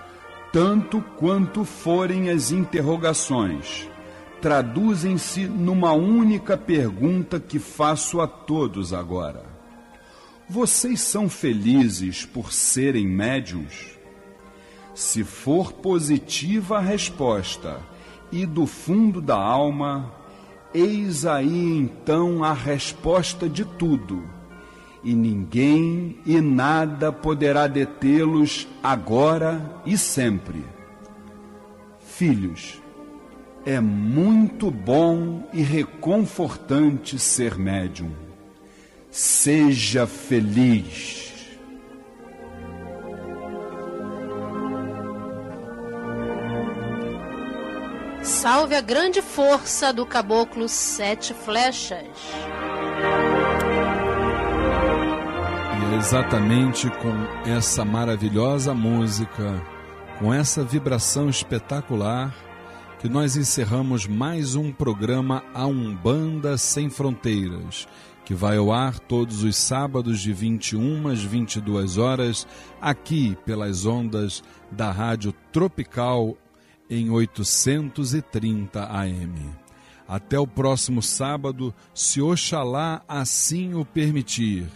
tanto 0.52 1.00
quanto 1.16 1.64
forem 1.64 2.30
as 2.30 2.50
interrogações, 2.50 3.88
traduzem-se 4.40 5.44
numa 5.46 5.92
única 5.92 6.56
pergunta 6.56 7.38
que 7.38 7.58
faço 7.58 8.20
a 8.20 8.26
todos 8.26 8.92
agora 8.92 9.50
vocês 10.50 11.00
são 11.02 11.28
felizes 11.28 12.24
por 12.24 12.52
serem 12.52 13.06
médiums? 13.06 13.99
Se 14.94 15.24
for 15.24 15.72
positiva 15.72 16.78
a 16.78 16.80
resposta 16.80 17.80
e 18.30 18.44
do 18.44 18.66
fundo 18.66 19.20
da 19.20 19.36
alma, 19.36 20.12
eis 20.74 21.24
aí 21.24 21.78
então 21.78 22.44
a 22.44 22.52
resposta 22.52 23.48
de 23.48 23.64
tudo, 23.64 24.22
e 25.02 25.14
ninguém 25.14 26.18
e 26.26 26.40
nada 26.40 27.12
poderá 27.12 27.66
detê-los 27.66 28.68
agora 28.82 29.80
e 29.86 29.96
sempre. 29.96 30.64
Filhos, 32.00 32.80
é 33.64 33.80
muito 33.80 34.70
bom 34.70 35.48
e 35.52 35.62
reconfortante 35.62 37.18
ser 37.18 37.58
médium 37.58 38.10
Seja 39.10 40.06
feliz. 40.06 41.29
Salve 48.40 48.74
a 48.74 48.80
grande 48.80 49.20
força 49.20 49.92
do 49.92 50.06
caboclo 50.06 50.66
Sete 50.66 51.34
Flechas. 51.34 52.08
E 55.78 55.94
é 55.94 55.98
exatamente 55.98 56.88
com 56.88 57.12
essa 57.46 57.84
maravilhosa 57.84 58.72
música, 58.72 59.62
com 60.18 60.32
essa 60.32 60.64
vibração 60.64 61.28
espetacular, 61.28 62.34
que 62.98 63.10
nós 63.10 63.36
encerramos 63.36 64.06
mais 64.06 64.54
um 64.54 64.72
programa 64.72 65.44
A 65.52 65.66
Umbanda 65.66 66.56
Sem 66.56 66.88
Fronteiras 66.88 67.86
que 68.24 68.34
vai 68.34 68.58
ao 68.58 68.70
ar 68.70 69.00
todos 69.00 69.42
os 69.42 69.56
sábados 69.56 70.20
de 70.20 70.32
21 70.32 71.08
às 71.08 71.20
22 71.20 71.98
horas, 71.98 72.46
aqui 72.80 73.36
pelas 73.44 73.86
ondas 73.86 74.40
da 74.70 74.92
Rádio 74.92 75.34
Tropical 75.50 76.36
em 76.90 77.08
830 77.08 78.84
AM. 78.84 79.60
Até 80.08 80.38
o 80.38 80.46
próximo 80.46 81.00
sábado, 81.00 81.72
se 81.94 82.20
Oxalá 82.20 83.02
assim 83.06 83.74
o 83.74 83.84
permitir. 83.84 84.66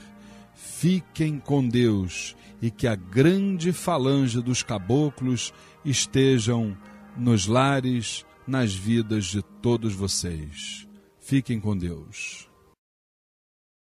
Fiquem 0.54 1.40
com 1.40 1.66
Deus 1.66 2.36
e 2.62 2.70
que 2.70 2.86
a 2.86 2.94
grande 2.94 3.72
falange 3.72 4.40
dos 4.40 4.62
caboclos 4.62 5.52
estejam 5.84 6.76
nos 7.16 7.46
lares, 7.46 8.24
nas 8.46 8.72
vidas 8.72 9.26
de 9.26 9.42
todos 9.60 9.92
vocês. 9.92 10.86
Fiquem 11.18 11.58
com 11.58 11.76
Deus. 11.76 12.48